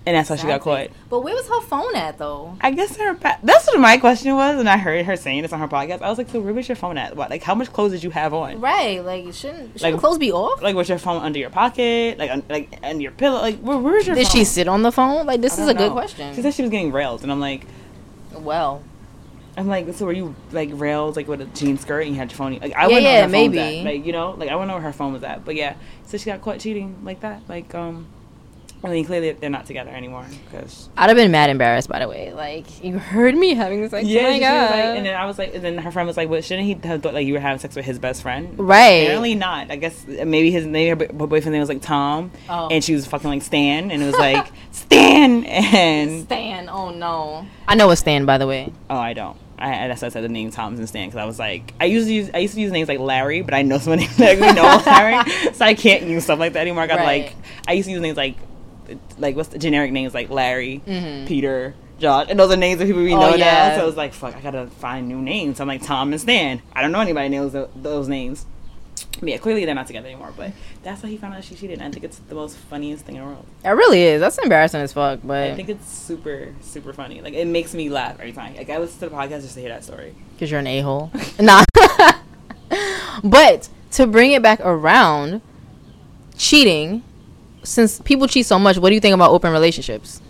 And 0.09 0.17
that's 0.17 0.29
how 0.29 0.37
she 0.37 0.47
got 0.47 0.61
caught. 0.62 0.88
But 1.11 1.21
where 1.21 1.35
was 1.35 1.47
her 1.49 1.61
phone 1.61 1.95
at 1.95 2.19
though? 2.19 2.57
I 2.61 2.71
guess 2.71 2.97
her. 2.97 3.15
Pa- 3.15 3.38
that's 3.43 3.67
what 3.67 3.79
my 3.79 3.97
question 3.99 4.35
was, 4.35 4.59
and 4.59 4.69
I 4.69 4.77
heard 4.79 5.05
her 5.05 5.17
saying 5.17 5.43
this 5.43 5.53
on 5.53 5.61
her 5.61 5.69
podcast. 5.69 6.03
I 6.03 6.09
was 6.09 6.19
like, 6.19 6.31
"So 6.31 6.41
where 6.41 6.55
was 6.55 6.69
your 6.69 6.77
phone 6.77 6.97
at? 6.99 7.15
What? 7.17 7.31
Like, 7.31 7.43
how 7.43 7.55
much 7.55 7.73
clothes 7.73 7.93
did 7.93 8.03
you 8.03 8.11
have 8.11 8.33
on? 8.35 8.61
Right, 8.61 9.05
like 9.05 9.25
shouldn't 9.35 9.75
shouldn't 9.79 9.83
Like- 9.83 9.99
clothes 10.00 10.19
be 10.19 10.33
off? 10.33 10.62
Like, 10.62 10.75
was 10.75 10.88
your 10.88 10.99
phone 10.99 11.23
under 11.23 11.38
your 11.38 11.50
pocket? 11.50 12.19
Like, 12.19 12.31
un- 12.31 12.43
like 12.49 12.79
under 12.83 13.03
your 13.03 13.12
pillow? 13.12 13.41
Like, 13.41 13.59
where, 13.61 13.79
where's 13.79 14.07
your? 14.07 14.17
Did 14.17 14.27
phone? 14.27 14.33
she 14.37 14.45
sit 14.45 14.67
on 14.69 14.83
the 14.83 14.91
phone? 14.93 15.27
Like 15.27 15.41
this 15.41 15.59
is 15.59 15.69
a 15.69 15.75
don't 15.75 15.88
good 15.88 15.93
question. 15.93 16.35
She 16.35 16.43
said 16.43 16.55
she 16.55 16.62
was 16.62 16.71
getting 16.71 16.91
railed, 16.93 17.23
and 17.23 17.31
I'm 17.31 17.41
like, 17.41 17.67
well, 18.33 18.83
I'm 19.57 19.67
like, 19.67 19.93
so 19.95 20.07
were 20.07 20.12
you 20.12 20.35
like 20.53 20.71
railed 20.73 21.17
like 21.17 21.27
with 21.27 21.41
a 21.41 21.47
jean 21.47 21.79
skirt 21.79 22.03
and 22.03 22.11
you 22.12 22.17
had 22.17 22.31
your 22.31 22.37
phone? 22.37 22.53
Like 22.59 22.75
I 22.77 22.83
Yeah, 22.83 22.87
wouldn't 22.87 23.03
know 23.05 23.11
yeah, 23.11 23.15
where 23.17 23.23
her 23.25 23.29
maybe. 23.29 23.59
at. 23.81 23.85
Like 23.85 24.07
you 24.07 24.12
know, 24.12 24.31
like 24.33 24.49
I 24.50 24.55
wouldn't 24.55 24.69
know 24.69 24.75
where 24.75 24.83
her 24.85 24.93
phone 24.93 25.12
was 25.12 25.23
at. 25.25 25.45
But 25.45 25.57
yeah, 25.57 25.75
so 26.07 26.17
she 26.17 26.27
got 26.27 26.41
caught 26.43 26.61
cheating 26.61 26.97
like 27.05 27.21
that. 27.21 27.43
Like 27.49 27.75
um, 27.75 28.07
I 28.85 28.89
mean, 28.91 29.05
clearly 29.05 29.33
they're 29.33 29.51
not 29.51 29.67
together 29.67 29.91
anymore 29.91 30.25
because 30.45 30.89
I'd 30.97 31.09
have 31.09 31.17
been 31.17 31.33
mad 31.33 31.51
embarrassed 31.51 31.89
by 31.89 31.99
the 31.99 32.07
way. 32.09 32.33
Like 32.33 32.83
you 32.85 32.99
heard 32.99 33.35
me 33.35 33.55
having 33.55 33.89
sex. 33.89 34.07
yeah, 34.07 34.21
oh 34.21 34.31
my 34.31 34.39
god. 34.39 34.71
like, 34.71 34.85
and 34.85 35.07
then 35.07 35.15
I 35.17 35.27
was 35.27 35.37
like, 35.39 35.55
and 35.55 35.65
then 35.65 35.79
her 35.79 35.91
friend 35.91 36.07
was 36.07 36.17
like, 36.17 36.29
well, 36.29 36.41
shouldn't 36.41 36.67
he 36.67 36.89
have 36.89 37.03
thought 37.03 37.13
like 37.15 37.27
you 37.27 37.35
were 37.35 37.41
having 37.41 37.59
sex 37.59 37.75
with 37.75 37.85
his 37.85 37.99
best 37.99 38.23
friend? 38.23 38.55
right. 38.59 39.03
Apparently 39.05 39.35
not. 39.35 39.71
I 39.71 39.77
guess 39.77 40.05
uh, 40.09 40.25
maybe 40.25 40.51
his 40.53 40.67
maybe 40.67 40.91
her 40.91 40.97
bo- 41.13 41.27
boyfriend 41.27 41.53
name 41.53 41.61
was 41.61 41.69
like 41.69 41.83
Tom, 41.83 42.31
Oh. 42.49 42.69
and 42.71 42.85
she 42.85 42.95
was 42.95 43.05
fucking 43.07 43.29
like 43.29 43.43
Stan, 43.43 43.91
and 43.91 44.01
it 44.03 44.07
was 44.07 44.17
like 44.17 44.47
Stan, 44.71 45.45
and 45.45 46.23
Stan. 46.25 46.69
Oh 46.69 46.91
no. 46.91 47.47
I 47.67 47.75
know 47.75 47.91
it's 47.91 48.01
Stan 48.01 48.27
by 48.27 48.39
the 48.39 48.47
way. 48.47 48.73
Oh, 48.89 48.97
I 48.97 49.13
don't. 49.13 49.37
I, 49.61 49.87
I 49.87 49.89
that's 49.89 50.03
why 50.03 50.07
I 50.07 50.11
said 50.11 50.23
the 50.23 50.29
name 50.29 50.53
Thomas 50.53 50.79
and 50.79 50.89
Stan 50.89 51.09
because 51.09 51.19
I 51.21 51.25
was 51.25 51.41
like, 51.41 51.75
I 51.81 51.87
used 51.87 52.07
to 52.07 52.15
use 52.15 52.31
I 52.33 52.39
used 52.39 52.55
to 52.55 52.61
use 52.61 52.71
names 52.71 52.89
like 52.89 53.01
Larry, 53.01 53.43
but 53.43 53.55
I 53.55 53.63
know 53.63 53.79
someone 53.79 53.99
named 54.19 54.19
like 54.21 54.39
we 54.39 54.53
know 54.53 54.81
Larry, 54.87 55.29
so 55.53 55.65
I 55.65 55.75
can't 55.75 56.05
use 56.05 56.23
stuff 56.25 56.39
like 56.39 56.53
that 56.53 56.61
anymore. 56.61 56.85
I 56.85 56.87
got 56.87 56.99
Right. 57.01 57.25
like 57.25 57.35
I 57.67 57.73
used 57.73 57.87
to 57.87 57.93
use 57.93 58.01
names 58.01 58.17
like 58.17 58.37
like 59.18 59.37
what's 59.37 59.49
the 59.50 59.59
generic 59.59 59.92
names 59.92 60.14
like 60.14 60.30
Larry, 60.30 60.83
Mhm. 60.87 61.26
Peter, 61.26 61.75
Josh, 61.99 62.26
and 62.30 62.38
those 62.38 62.52
are 62.52 62.57
names 62.57 62.80
of 62.80 62.87
people 62.87 63.02
we 63.02 63.12
Oh, 63.12 63.18
know 63.21 63.35
yeah. 63.35 63.68
now. 63.71 63.75
So 63.76 63.83
I 63.83 63.85
was 63.85 63.97
like, 63.97 64.12
fuck, 64.12 64.37
I 64.37 64.40
gotta 64.40 64.66
find 64.68 65.09
new 65.09 65.21
names. 65.21 65.57
So 65.59 65.62
I'm 65.64 65.68
like 65.68 65.83
Tom 65.83 66.12
and 66.12 66.21
Stan. 66.21 66.62
I 66.73 66.83
don't 66.83 66.92
know 66.92 67.00
anybody 67.00 67.28
knows 67.28 67.52
tho- 67.52 67.71
those 67.75 68.09
names. 68.09 68.47
But 69.21 69.28
yeah, 69.30 69.37
clearly 69.38 69.64
they're 69.64 69.75
not 69.75 69.88
together 69.88 70.07
anymore. 70.07 70.33
But 70.37 70.52
that's 70.85 71.02
how 71.02 71.09
he 71.09 71.16
found 71.16 71.35
out 71.35 71.42
she 71.42 71.57
cheated. 71.57 71.78
And 71.80 71.88
I 71.88 71.90
think 71.90 72.04
it's 72.04 72.18
the 72.28 72.35
most 72.37 72.57
funniest 72.57 73.04
thing 73.04 73.16
in 73.16 73.23
the 73.23 73.26
world. 73.28 73.45
It 73.64 73.68
really 73.71 74.02
is. 74.02 74.21
That's 74.21 74.38
embarrassing 74.38 74.80
as 74.80 74.92
fuck. 74.92 75.21
But 75.25 75.50
I 75.50 75.54
think 75.57 75.68
it's 75.68 75.88
super, 75.90 76.54
super 76.61 76.92
funny. 76.92 77.21
Like 77.21 77.35
it 77.35 77.47
makes 77.47 77.75
me 77.75 77.88
laugh 77.88 78.14
every 78.21 78.33
time. 78.33 78.54
Like 78.57 78.71
I 78.71 78.78
listen 78.78 79.00
to 79.00 79.09
the 79.09 79.14
podcast 79.14 79.42
just 79.42 79.54
to 79.54 79.61
hear 79.61 79.71
that 79.71 79.83
story. 79.85 80.14
because 80.35 80.50
you're 80.52 80.61
an 80.61 80.66
a 80.68 80.80
hole. 80.80 81.11
nah. 81.40 81.64
but 83.25 83.68
to 83.92 84.07
bring 84.07 84.33
it 84.33 84.42
back 84.42 84.61
around, 84.61 85.40
cheating. 86.37 87.02
Since 87.69 88.01
people 88.01 88.27
cheat 88.27 88.47
so 88.47 88.59
much, 88.59 88.79
what 88.79 88.89
do 88.89 88.95
you 88.95 89.01
think 89.01 89.15
about 89.15 89.31
open 89.31 89.53
relationships? 89.53 90.23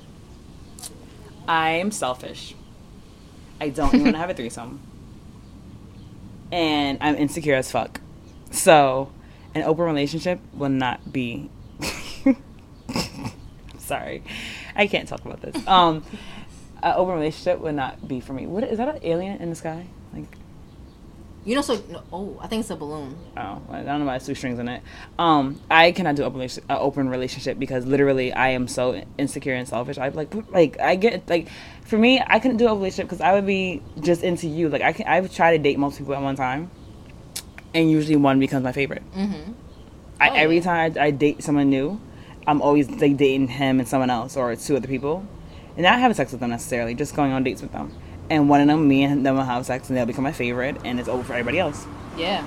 I'm 1.46 1.92
selfish. 1.92 2.56
I 3.60 3.68
don't 3.68 3.94
even 3.94 4.02
want 4.02 4.16
to 4.16 4.18
have 4.18 4.28
a 4.30 4.34
threesome. 4.38 4.80
And 6.50 6.98
I'm 7.00 7.14
insecure 7.14 7.54
as 7.54 7.70
fuck. 7.70 8.00
So, 8.50 9.12
an 9.54 9.62
open 9.62 9.84
relationship 9.84 10.40
will 10.52 10.68
not 10.68 11.12
be. 11.12 11.48
Sorry. 13.78 14.24
I 14.74 14.88
can't 14.88 15.06
talk 15.08 15.24
about 15.24 15.40
this. 15.40 15.64
Um, 15.68 16.02
an 16.82 16.94
open 16.96 17.14
relationship 17.14 17.60
would 17.60 17.76
not 17.76 18.08
be 18.08 18.18
for 18.18 18.32
me. 18.32 18.48
What 18.48 18.64
is 18.64 18.78
that? 18.78 18.88
An 18.88 19.00
alien 19.04 19.40
in 19.40 19.50
the 19.50 19.56
sky? 19.56 19.86
Like, 20.12 20.26
You 21.48 21.54
know, 21.54 21.62
so 21.62 21.82
no, 21.88 22.02
oh, 22.12 22.36
I 22.42 22.46
think 22.46 22.60
it's 22.60 22.68
a 22.68 22.76
balloon. 22.76 23.16
oh, 23.34 23.62
I 23.70 23.82
don't 23.82 24.00
know 24.00 24.04
why 24.04 24.16
it's 24.16 24.26
two 24.26 24.34
strings 24.34 24.58
in 24.58 24.68
it. 24.68 24.82
Um, 25.18 25.58
I 25.70 25.92
cannot 25.92 26.14
do 26.16 26.24
open 26.24 26.42
uh, 26.42 26.78
open 26.78 27.08
relationship 27.08 27.58
because 27.58 27.86
literally 27.86 28.34
I 28.34 28.48
am 28.50 28.68
so 28.68 29.02
insecure 29.16 29.54
and 29.54 29.66
selfish. 29.66 29.96
I 29.96 30.08
like 30.08 30.34
like 30.50 30.78
I 30.78 30.94
get 30.96 31.26
like 31.26 31.48
for 31.86 31.96
me 31.96 32.22
I 32.26 32.38
couldn't 32.38 32.58
do 32.58 32.66
a 32.68 32.74
relationship 32.74 33.06
because 33.06 33.22
I 33.22 33.32
would 33.32 33.46
be 33.46 33.80
just 34.00 34.22
into 34.22 34.46
you. 34.46 34.68
Like 34.68 34.82
I 34.82 34.92
can 34.92 35.06
I 35.08 35.20
would 35.20 35.32
try 35.32 35.56
to 35.56 35.62
date 35.62 35.78
multiple 35.78 36.04
people 36.04 36.16
at 36.16 36.22
one 36.22 36.36
time, 36.36 36.70
and 37.72 37.90
usually 37.90 38.16
one 38.16 38.38
becomes 38.38 38.62
my 38.62 38.72
favorite. 38.72 39.02
Mm-hmm. 39.16 39.52
I, 40.20 40.28
Oh, 40.28 40.34
every 40.34 40.56
yeah. 40.56 40.62
time 40.62 40.92
I, 40.98 41.04
I 41.06 41.10
date 41.12 41.42
someone 41.42 41.70
new, 41.70 41.98
I'm 42.46 42.60
always 42.60 42.90
like 42.90 43.16
dating 43.16 43.48
him 43.48 43.78
and 43.78 43.88
someone 43.88 44.10
else 44.10 44.36
or 44.36 44.54
two 44.54 44.76
other 44.76 44.88
people, 44.88 45.24
and 45.76 45.82
not 45.84 45.98
having 45.98 46.14
sex 46.14 46.30
with 46.30 46.40
them 46.40 46.50
necessarily, 46.50 46.94
just 46.94 47.16
going 47.16 47.32
on 47.32 47.42
dates 47.42 47.62
with 47.62 47.72
them. 47.72 47.90
And 48.30 48.48
one 48.48 48.60
of 48.60 48.66
them, 48.66 48.86
me 48.86 49.04
and 49.04 49.24
them 49.24 49.36
will 49.36 49.44
have 49.44 49.64
sex, 49.64 49.88
and 49.88 49.96
they'll 49.96 50.06
become 50.06 50.24
my 50.24 50.32
favorite, 50.32 50.76
and 50.84 51.00
it's 51.00 51.08
over 51.08 51.24
for 51.24 51.32
everybody 51.32 51.58
else. 51.58 51.86
Yeah. 52.16 52.44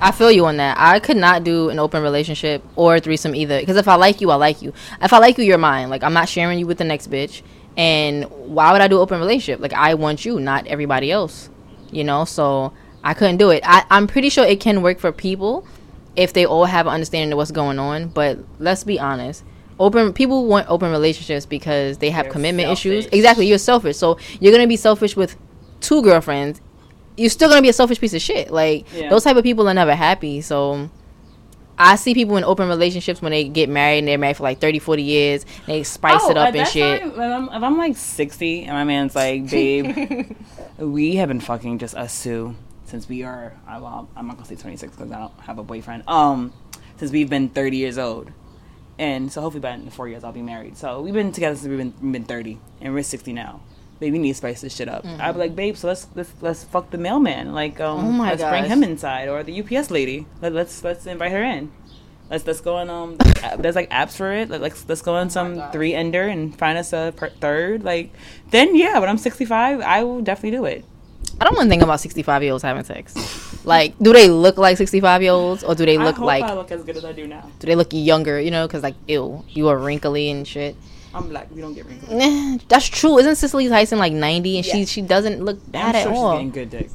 I 0.00 0.12
feel 0.12 0.30
you 0.30 0.46
on 0.46 0.56
that. 0.56 0.76
I 0.78 0.98
could 0.98 1.18
not 1.18 1.44
do 1.44 1.68
an 1.68 1.78
open 1.78 2.02
relationship 2.02 2.64
or 2.74 2.96
a 2.96 3.00
threesome 3.00 3.34
either. 3.34 3.60
Because 3.60 3.76
if 3.76 3.86
I 3.86 3.96
like 3.96 4.20
you, 4.20 4.30
I 4.30 4.36
like 4.36 4.62
you. 4.62 4.72
If 5.02 5.12
I 5.12 5.18
like 5.18 5.36
you, 5.36 5.44
you're 5.44 5.58
mine. 5.58 5.90
Like 5.90 6.02
I'm 6.02 6.14
not 6.14 6.28
sharing 6.28 6.58
you 6.58 6.66
with 6.66 6.78
the 6.78 6.84
next 6.84 7.10
bitch. 7.10 7.42
And 7.76 8.24
why 8.24 8.72
would 8.72 8.80
I 8.80 8.88
do 8.88 8.98
open 8.98 9.20
relationship? 9.20 9.60
Like 9.60 9.74
I 9.74 9.94
want 9.94 10.24
you, 10.24 10.40
not 10.40 10.66
everybody 10.66 11.12
else. 11.12 11.50
You 11.90 12.04
know. 12.04 12.24
So 12.24 12.72
I 13.04 13.12
couldn't 13.12 13.36
do 13.36 13.50
it. 13.50 13.62
I, 13.66 13.84
I'm 13.90 14.06
pretty 14.06 14.30
sure 14.30 14.44
it 14.44 14.60
can 14.60 14.80
work 14.80 14.98
for 15.00 15.12
people 15.12 15.66
if 16.16 16.32
they 16.32 16.46
all 16.46 16.64
have 16.64 16.86
an 16.86 16.94
understanding 16.94 17.32
of 17.32 17.36
what's 17.36 17.50
going 17.50 17.78
on. 17.78 18.08
But 18.08 18.38
let's 18.58 18.84
be 18.84 18.98
honest. 18.98 19.44
Open 19.80 20.12
people 20.12 20.46
want 20.46 20.68
open 20.68 20.90
relationships 20.90 21.44
because 21.46 21.98
they 21.98 22.10
have 22.10 22.26
They're 22.26 22.32
commitment 22.32 22.68
issues. 22.70 23.06
Exactly, 23.06 23.46
you're 23.48 23.58
selfish. 23.58 23.96
So 23.96 24.18
you're 24.38 24.52
gonna 24.52 24.68
be 24.68 24.76
selfish 24.76 25.16
with 25.16 25.36
two 25.80 26.02
girlfriends 26.02 26.60
you're 27.16 27.28
still 27.30 27.48
gonna 27.50 27.60
be 27.62 27.68
a 27.68 27.72
selfish 27.72 28.00
piece 28.00 28.14
of 28.14 28.22
shit. 28.22 28.50
Like 28.50 28.86
Yeah. 28.94 29.10
those 29.10 29.24
type 29.24 29.36
of 29.36 29.42
people 29.42 29.68
are 29.68 29.74
never 29.74 29.94
happy. 29.94 30.40
So 30.40 30.88
I 31.78 31.96
see 31.96 32.14
people 32.14 32.36
in 32.38 32.44
open 32.44 32.66
relationships 32.68 33.20
when 33.20 33.30
they 33.30 33.44
get 33.44 33.68
married 33.68 33.98
and 33.98 34.08
they're 34.08 34.18
married 34.18 34.36
for 34.38 34.42
like 34.42 34.58
30, 34.58 34.78
40 34.78 35.02
years. 35.02 35.44
They 35.66 35.82
spice 35.82 36.26
it 36.28 36.36
Oh, 36.36 36.40
up 36.40 36.54
and 36.54 36.66
shit. 36.68 37.00
time, 37.02 37.10
if, 37.12 37.18
I'm, 37.18 37.44
if 37.48 37.62
I'm 37.62 37.76
like 37.78 37.96
60 37.96 38.62
and 38.64 38.72
my 38.72 38.84
man's 38.84 39.14
like, 39.14 39.50
babe, 39.50 40.34
we 40.78 41.16
have 41.16 41.28
been 41.28 41.40
fucking 41.40 41.78
just 41.78 41.94
us 41.94 42.22
two 42.22 42.54
since 42.84 43.08
we 43.08 43.22
are, 43.22 43.54
I, 43.68 43.78
well, 43.78 44.08
I'm 44.16 44.26
not 44.26 44.36
gonna 44.36 44.48
say 44.48 44.56
26 44.56 44.96
because 44.96 45.12
I 45.12 45.18
don't 45.18 45.32
have 45.40 45.58
a 45.58 45.62
boyfriend. 45.62 46.04
Um, 46.08 46.52
since 46.96 47.12
we've 47.12 47.30
been 47.30 47.48
30 47.50 47.76
years 47.76 47.98
old. 47.98 48.30
And 49.00 49.32
so 49.32 49.40
hopefully 49.40 49.62
by 49.62 49.70
in 49.70 49.88
four 49.88 50.08
years 50.08 50.22
I'll 50.24 50.30
be 50.32 50.42
married. 50.42 50.76
So 50.76 51.00
we've 51.00 51.14
been 51.14 51.32
together 51.32 51.56
since 51.56 51.68
we've 51.68 51.78
been, 51.78 51.94
we've 52.02 52.12
been 52.12 52.24
30 52.24 52.58
and 52.82 52.92
we're 52.92 53.02
60 53.02 53.32
now. 53.32 53.60
Baby, 53.98 54.12
we 54.12 54.18
need 54.18 54.32
to 54.32 54.34
spice 54.36 54.60
this 54.60 54.74
shit 54.76 54.88
up. 54.88 55.04
I'd 55.06 55.32
be 55.32 55.38
like, 55.38 55.56
babe, 55.56 55.76
so 55.76 55.88
let's 55.88 56.06
let's 56.14 56.32
let's 56.40 56.64
fuck 56.64 56.90
the 56.90 56.98
mailman. 56.98 57.52
Like, 57.52 57.80
um, 57.80 57.98
Mm-hmm. 57.98 58.08
Oh 58.08 58.12
my 58.12 58.30
let's 58.30 58.42
bring 58.44 58.64
him 58.64 58.82
inside 58.82 59.28
or 59.28 59.42
the 59.42 59.60
UPS 59.60 59.90
lady. 59.90 60.26
Let, 60.40 60.52
let's 60.52 60.82
let's 60.84 61.06
invite 61.06 61.32
her 61.32 61.42
in. 61.42 61.70
Let's 62.30 62.46
let's 62.46 62.60
go 62.62 62.76
on. 62.76 62.88
Um, 62.88 63.16
there's 63.58 63.74
like 63.76 63.90
apps 63.90 64.16
for 64.16 64.32
it. 64.32 64.48
Like, 64.48 64.60
let's 64.62 64.88
let's 64.88 65.02
go 65.02 65.16
on 65.16 65.28
some 65.30 65.52
Oh 65.52 65.56
gosh. 65.56 65.72
three 65.72 65.92
ender 65.94 66.22
and 66.28 66.56
find 66.56 66.78
us 66.78 66.92
a 66.94 67.12
per- 67.16 67.28
third. 67.28 67.84
Like, 67.84 68.12
then 68.50 68.74
yeah, 68.76 68.98
when 69.00 69.08
I'm 69.08 69.18
65, 69.18 69.80
I 69.80 70.04
will 70.04 70.22
definitely 70.22 70.56
do 70.58 70.64
it. 70.64 70.84
I 71.40 71.44
don't 71.44 71.54
want 71.56 71.66
to 71.66 71.70
think 71.70 71.82
about 71.82 72.00
65 72.00 72.42
year 72.42 72.52
olds 72.52 72.62
having 72.64 72.84
sex. 72.84 73.14
Like, 73.64 73.98
do 73.98 74.12
they 74.12 74.28
look 74.28 74.56
like 74.56 74.76
65 74.76 75.22
year 75.22 75.32
olds 75.32 75.62
or 75.62 75.74
do 75.74 75.84
they 75.84 75.98
look 75.98 76.18
like, 76.18 76.42
I 76.44 76.54
look 76.54 76.70
as 76.72 76.82
good 76.82 76.96
as 76.96 77.04
I 77.04 77.12
do 77.12 77.26
now. 77.26 77.50
do 77.58 77.66
they 77.66 77.74
look 77.76 77.88
younger, 77.92 78.40
you 78.40 78.50
know? 78.50 78.66
Because, 78.66 78.82
like, 78.82 78.94
ew, 79.06 79.44
you 79.48 79.68
are 79.68 79.76
wrinkly 79.76 80.30
and 80.30 80.46
shit. 80.48 80.76
I'm 81.12 81.28
black. 81.28 81.48
We 81.50 81.60
don't 81.60 81.74
get 81.74 81.86
wrinkles. 81.86 82.62
That's 82.68 82.86
true. 82.88 83.18
Isn't 83.18 83.34
Cicely 83.36 83.68
Tyson 83.68 83.98
like 83.98 84.12
90 84.12 84.56
and 84.58 84.64
she 84.64 84.78
Yeah. 84.80 84.84
she 84.84 85.02
doesn't 85.02 85.42
look 85.44 85.58
I'm 85.66 85.70
bad 85.72 85.96
at 85.96 86.02
sure 86.04 86.12
she's 86.12 86.18
all? 86.18 86.32
getting 86.34 86.50
good 86.50 86.70
dick. 86.70 86.90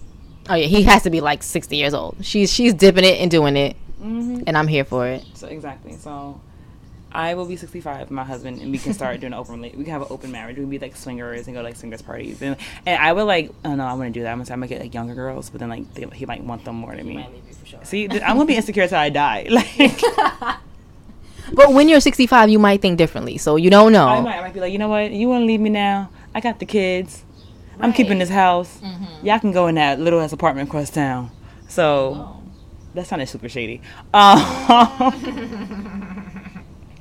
Oh, 0.49 0.55
yeah, 0.55 0.67
he 0.67 0.83
has 0.83 1.03
to 1.03 1.09
be 1.09 1.21
like 1.21 1.43
60 1.43 1.75
years 1.75 1.93
old. 1.93 2.15
She's 2.21 2.51
she's 2.53 2.73
dipping 2.73 3.03
it 3.03 3.19
and 3.19 3.29
doing 3.29 3.57
it, 3.57 3.75
hmm 3.99 4.41
and 4.47 4.57
I'm 4.57 4.67
here 4.67 4.85
for 4.85 5.07
it. 5.07 5.23
So 5.33 5.47
exactly. 5.47 5.93
So 5.97 6.39
I 7.15 7.33
will 7.33 7.45
be 7.45 7.55
65, 7.55 8.11
my 8.11 8.23
husband, 8.23 8.61
and 8.61 8.71
we 8.71 8.77
can 8.77 8.93
start 8.93 9.19
doing 9.19 9.33
an 9.33 9.39
open. 9.39 9.61
We 9.61 9.69
can 9.69 9.85
have 9.85 10.01
an 10.01 10.07
open 10.09 10.31
marriage. 10.31 10.57
We 10.57 10.63
can 10.63 10.69
be 10.69 10.79
like 10.79 10.95
swingers 10.95 11.47
and 11.47 11.55
go 11.55 11.61
to, 11.61 11.67
like 11.67 11.75
swingers 11.75 12.01
parties. 12.01 12.41
And, 12.41 12.57
and 12.85 13.01
I 13.01 13.13
would 13.13 13.23
like. 13.23 13.51
Oh 13.63 13.75
no, 13.75 13.85
I 13.85 13.93
want 13.93 14.13
to 14.13 14.19
do 14.19 14.23
that. 14.23 14.31
I'm 14.31 14.39
gonna, 14.39 14.53
I'm 14.53 14.59
gonna 14.59 14.67
get 14.67 14.81
like 14.81 14.93
younger 14.93 15.15
girls, 15.15 15.49
but 15.49 15.59
then 15.59 15.69
like 15.69 15.93
they, 15.93 16.05
he 16.13 16.25
might 16.25 16.43
want 16.43 16.65
them 16.65 16.75
more 16.75 16.95
than 16.95 17.07
me. 17.07 17.27
See, 17.83 18.07
th- 18.07 18.21
I'm 18.21 18.35
gonna 18.35 18.45
be 18.45 18.55
insecure 18.55 18.87
till 18.87 18.97
I 18.97 19.09
die. 19.09 19.47
Like 19.49 20.01
But 21.53 21.73
when 21.73 21.87
you're 21.87 21.99
65, 21.99 22.49
you 22.49 22.57
might 22.57 22.81
think 22.81 22.97
differently. 22.97 23.37
So 23.37 23.55
you 23.55 23.69
don't 23.69 23.91
know. 23.91 24.07
I 24.07 24.19
might, 24.19 24.37
I 24.37 24.41
might 24.41 24.53
be 24.53 24.59
like, 24.59 24.73
you 24.73 24.79
know 24.79 24.89
what? 24.89 25.11
You 25.11 25.29
want 25.29 25.43
to 25.43 25.45
leave 25.45 25.59
me 25.59 25.69
now? 25.69 26.09
I 26.33 26.41
got 26.41 26.59
the 26.59 26.65
kids. 26.65 27.23
I'm 27.79 27.93
keeping 27.93 28.17
this 28.19 28.29
house. 28.29 28.79
Y'all 29.21 29.39
can 29.39 29.51
go 29.51 29.67
in 29.67 29.75
that 29.75 29.99
little 29.99 30.19
ass 30.21 30.33
apartment 30.33 30.69
across 30.69 30.89
town. 30.89 31.29
So 31.67 32.41
that 32.95 33.05
sounded 33.07 33.27
super 33.27 33.49
shady. 33.49 33.81
Um, 34.13 34.39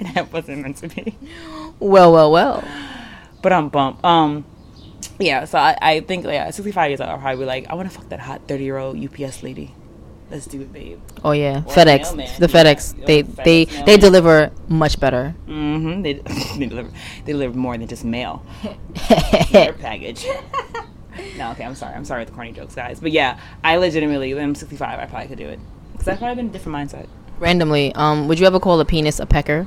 and 0.00 0.08
that 0.14 0.32
wasn't 0.32 0.62
meant 0.62 0.76
to 0.78 0.88
be. 0.88 1.16
Well, 1.78 2.12
well, 2.12 2.30
well. 2.32 2.64
But 3.42 3.52
I'm 3.52 3.68
bump. 3.68 4.04
Um, 4.04 4.44
yeah. 5.18 5.44
So 5.44 5.58
I, 5.58 5.76
I 5.80 6.00
think 6.00 6.24
yeah, 6.24 6.50
65 6.50 6.90
years 6.90 7.00
old, 7.00 7.10
I'll 7.10 7.18
probably 7.18 7.40
be 7.40 7.46
like, 7.46 7.66
I 7.68 7.74
want 7.74 7.90
to 7.90 7.96
fuck 7.98 8.08
that 8.08 8.20
hot 8.20 8.48
30 8.48 8.64
year 8.64 8.78
old 8.78 8.96
UPS 9.02 9.42
lady. 9.42 9.74
Let's 10.30 10.46
do 10.46 10.62
it, 10.62 10.72
babe. 10.72 11.00
Oh 11.22 11.32
yeah, 11.32 11.58
Or 11.58 11.72
FedEx. 11.72 12.16
mailman, 12.16 12.40
The. 12.40 12.46
FedEx. 12.48 13.06
They 13.06 13.22
FedEx 13.22 13.44
they 13.44 13.64
they 13.84 13.96
deliver 13.98 14.50
much 14.68 14.98
better. 14.98 15.34
Mm-hmm. 15.46 16.00
They, 16.02 16.14
they 16.58 16.66
deliver. 16.66 16.90
They 17.26 17.32
deliver 17.32 17.56
more 17.56 17.76
than 17.76 17.86
just 17.86 18.04
mail. 18.04 18.44
Their 19.52 19.74
package. 19.74 20.26
No, 21.36 21.50
okay, 21.52 21.64
I'm 21.64 21.74
sorry. 21.74 21.94
I'm 21.94 22.04
sorry 22.04 22.22
with 22.22 22.30
the 22.30 22.34
corny 22.34 22.52
jokes, 22.52 22.74
guys. 22.74 23.00
But 23.00 23.12
yeah, 23.12 23.38
I 23.62 23.76
legitimately, 23.76 24.32
when 24.34 24.42
I'm 24.44 24.54
65, 24.54 24.98
I 24.98 25.06
probably 25.06 25.28
could 25.28 25.38
do 25.38 25.46
it. 25.48 25.60
Because 25.92 26.08
I've 26.08 26.18
probably 26.18 26.36
been 26.36 26.46
a 26.46 26.52
different 26.52 26.90
mindset. 26.90 27.06
Randomly, 27.38 27.92
um, 27.94 28.28
would 28.28 28.38
you 28.38 28.46
ever 28.46 28.60
call 28.60 28.78
a 28.80 28.84
penis 28.84 29.18
a 29.18 29.26
pecker? 29.26 29.66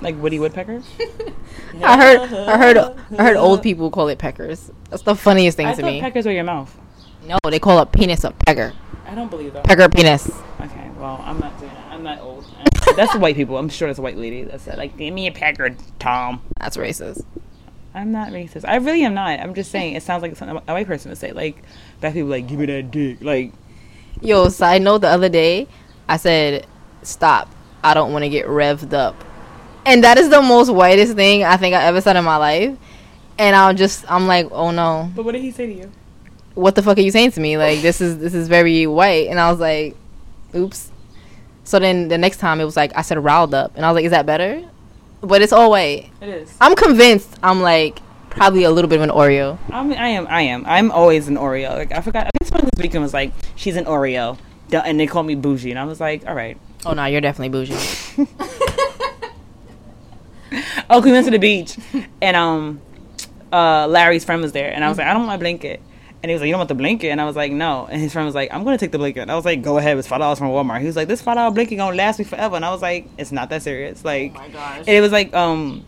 Like 0.00 0.16
Woody 0.16 0.38
Woodpecker. 0.38 0.82
I 1.82 1.96
heard, 1.96 2.20
I 2.32 2.56
heard, 2.58 2.76
I 3.18 3.22
heard 3.22 3.36
old 3.36 3.62
people 3.64 3.90
call 3.90 4.08
it 4.08 4.18
peckers. 4.18 4.70
That's 4.90 5.02
the 5.02 5.14
funniest 5.16 5.56
thing 5.56 5.66
I 5.66 5.74
to 5.74 5.82
thought 5.82 5.92
me. 5.92 6.00
peckers 6.00 6.24
were 6.24 6.32
your 6.32 6.44
mouth. 6.44 6.74
no, 7.26 7.38
they 7.50 7.58
call 7.58 7.78
a 7.78 7.86
penis 7.86 8.24
a 8.24 8.30
pecker. 8.30 8.72
I 9.06 9.14
don't 9.14 9.28
believe 9.30 9.52
that. 9.54 9.64
Pecker 9.64 9.88
penis. 9.88 10.28
Okay, 10.60 10.90
well, 10.98 11.20
I'm 11.24 11.38
not 11.40 11.58
doing 11.58 11.72
that. 11.72 11.86
I'm 11.90 12.02
not 12.02 12.20
old. 12.20 12.44
That's 12.96 13.14
white 13.16 13.36
people. 13.36 13.58
I'm 13.58 13.68
sure 13.68 13.88
that's 13.88 13.98
a 13.98 14.02
white 14.02 14.16
lady 14.16 14.44
that 14.44 14.60
said, 14.60 14.78
like, 14.78 14.96
give 14.96 15.12
me 15.12 15.26
a 15.26 15.32
pecker, 15.32 15.74
Tom. 15.98 16.42
That's 16.60 16.76
racist. 16.76 17.24
I'm 17.94 18.12
not 18.12 18.28
racist. 18.28 18.64
I 18.68 18.76
really 18.76 19.02
am 19.04 19.14
not. 19.14 19.40
I'm 19.40 19.54
just 19.54 19.70
saying, 19.70 19.94
it 19.94 20.02
sounds 20.02 20.22
like 20.22 20.36
something 20.36 20.62
a 20.68 20.72
white 20.72 20.86
person 20.86 21.10
would 21.10 21.18
say. 21.18 21.32
Like, 21.32 21.62
black 22.00 22.12
people, 22.12 22.28
like, 22.28 22.46
give 22.46 22.58
me 22.58 22.66
that 22.66 22.90
dick. 22.90 23.18
Like, 23.20 23.52
Yo, 24.20 24.48
side 24.48 24.82
note, 24.82 24.98
the 24.98 25.08
other 25.08 25.28
day, 25.28 25.66
I 26.08 26.16
said, 26.16 26.66
"Stop! 27.02 27.48
I 27.82 27.94
don't 27.94 28.12
want 28.12 28.24
to 28.24 28.28
get 28.28 28.46
revved 28.46 28.92
up," 28.92 29.24
and 29.86 30.02
that 30.04 30.18
is 30.18 30.28
the 30.30 30.42
most 30.42 30.70
whitest 30.70 31.14
thing 31.14 31.44
I 31.44 31.56
think 31.56 31.74
I 31.74 31.84
ever 31.84 32.00
said 32.00 32.16
in 32.16 32.24
my 32.24 32.36
life. 32.36 32.76
And 33.38 33.54
I'm 33.54 33.76
just, 33.76 34.04
I'm 34.10 34.26
like, 34.26 34.48
oh 34.50 34.72
no, 34.72 35.12
but 35.14 35.24
what 35.24 35.30
did 35.32 35.42
he 35.42 35.52
say 35.52 35.66
to 35.66 35.72
you? 35.72 35.92
what 36.58 36.74
the 36.74 36.82
fuck 36.82 36.98
are 36.98 37.00
you 37.00 37.10
saying 37.10 37.30
to 37.32 37.40
me? 37.40 37.56
Like 37.56 37.80
this 37.80 38.00
is 38.00 38.18
this 38.18 38.34
is 38.34 38.48
very 38.48 38.86
white. 38.86 39.28
And 39.28 39.38
I 39.38 39.50
was 39.50 39.60
like, 39.60 39.96
oops. 40.54 40.90
So 41.64 41.78
then 41.78 42.08
the 42.08 42.18
next 42.18 42.38
time 42.38 42.60
it 42.60 42.64
was 42.64 42.76
like 42.76 42.92
I 42.96 43.02
said 43.02 43.22
riled 43.22 43.54
up, 43.54 43.72
and 43.76 43.84
I 43.84 43.90
was 43.90 43.94
like, 43.94 44.04
is 44.04 44.10
that 44.10 44.26
better? 44.26 44.68
But 45.20 45.42
it's 45.42 45.52
all 45.52 45.70
white. 45.70 46.10
It 46.20 46.28
is. 46.28 46.54
I'm 46.60 46.74
convinced. 46.74 47.38
I'm 47.42 47.60
like 47.62 48.00
probably 48.30 48.64
a 48.64 48.70
little 48.70 48.88
bit 48.88 48.96
of 48.96 49.02
an 49.02 49.10
Oreo. 49.10 49.58
I 49.70 49.82
mean, 49.84 49.98
I 49.98 50.08
am. 50.08 50.26
I 50.28 50.42
am. 50.42 50.64
I'm 50.66 50.90
always 50.90 51.28
an 51.28 51.36
Oreo. 51.36 51.76
Like 51.76 51.92
I 51.92 52.00
forgot. 52.00 52.30
This 52.74 52.82
weekend 52.82 53.02
was 53.02 53.14
like, 53.14 53.32
"She's 53.56 53.76
an 53.76 53.84
Oreo," 53.84 54.38
and 54.72 54.98
they 55.00 55.06
called 55.06 55.26
me 55.26 55.34
bougie, 55.34 55.70
and 55.70 55.78
I 55.78 55.84
was 55.84 56.00
like, 56.00 56.26
"All 56.26 56.34
right." 56.34 56.58
Oh 56.86 56.92
no, 56.92 57.04
you're 57.06 57.20
definitely 57.20 57.48
bougie. 57.50 58.26
Oh, 60.90 61.02
we 61.02 61.12
went 61.12 61.26
to 61.26 61.30
the 61.30 61.38
beach, 61.38 61.76
and 62.22 62.34
um, 62.34 62.80
uh, 63.52 63.86
Larry's 63.86 64.24
friend 64.24 64.40
was 64.40 64.52
there, 64.52 64.72
and 64.72 64.82
I 64.82 64.88
was 64.88 64.96
like, 64.96 65.06
"I 65.06 65.12
don't 65.12 65.26
want 65.26 65.28
my 65.28 65.36
blanket," 65.36 65.82
and 66.22 66.30
he 66.30 66.32
was 66.32 66.40
like, 66.40 66.46
"You 66.46 66.52
don't 66.52 66.60
want 66.60 66.68
the 66.68 66.74
blanket?" 66.74 67.08
And 67.08 67.20
I 67.20 67.26
was 67.26 67.36
like, 67.36 67.52
"No," 67.52 67.86
and 67.90 68.00
his 68.00 68.12
friend 68.14 68.24
was 68.24 68.34
like, 68.34 68.52
"I'm 68.54 68.64
gonna 68.64 68.78
take 68.78 68.92
the 68.92 68.98
blanket." 68.98 69.20
And 69.20 69.30
I 69.30 69.36
was 69.36 69.44
like, 69.44 69.60
"Go 69.60 69.76
ahead." 69.76 69.92
It 69.92 69.96
was 69.96 70.06
five 70.06 70.20
dollars 70.20 70.38
from 70.38 70.48
Walmart. 70.48 70.80
He 70.80 70.86
was 70.86 70.96
like, 70.96 71.08
"This 71.08 71.20
five 71.20 71.34
dollar 71.34 71.50
blanket 71.50 71.76
gonna 71.76 71.94
last 71.94 72.18
me 72.18 72.24
forever," 72.24 72.56
and 72.56 72.64
I 72.64 72.70
was 72.70 72.80
like, 72.80 73.06
"It's 73.18 73.32
not 73.32 73.50
that 73.50 73.62
serious." 73.62 74.02
Like, 74.04 74.32
gosh. 74.52 74.78
and 74.78 74.88
it 74.88 75.02
was 75.02 75.12
like 75.12 75.34
um. 75.34 75.84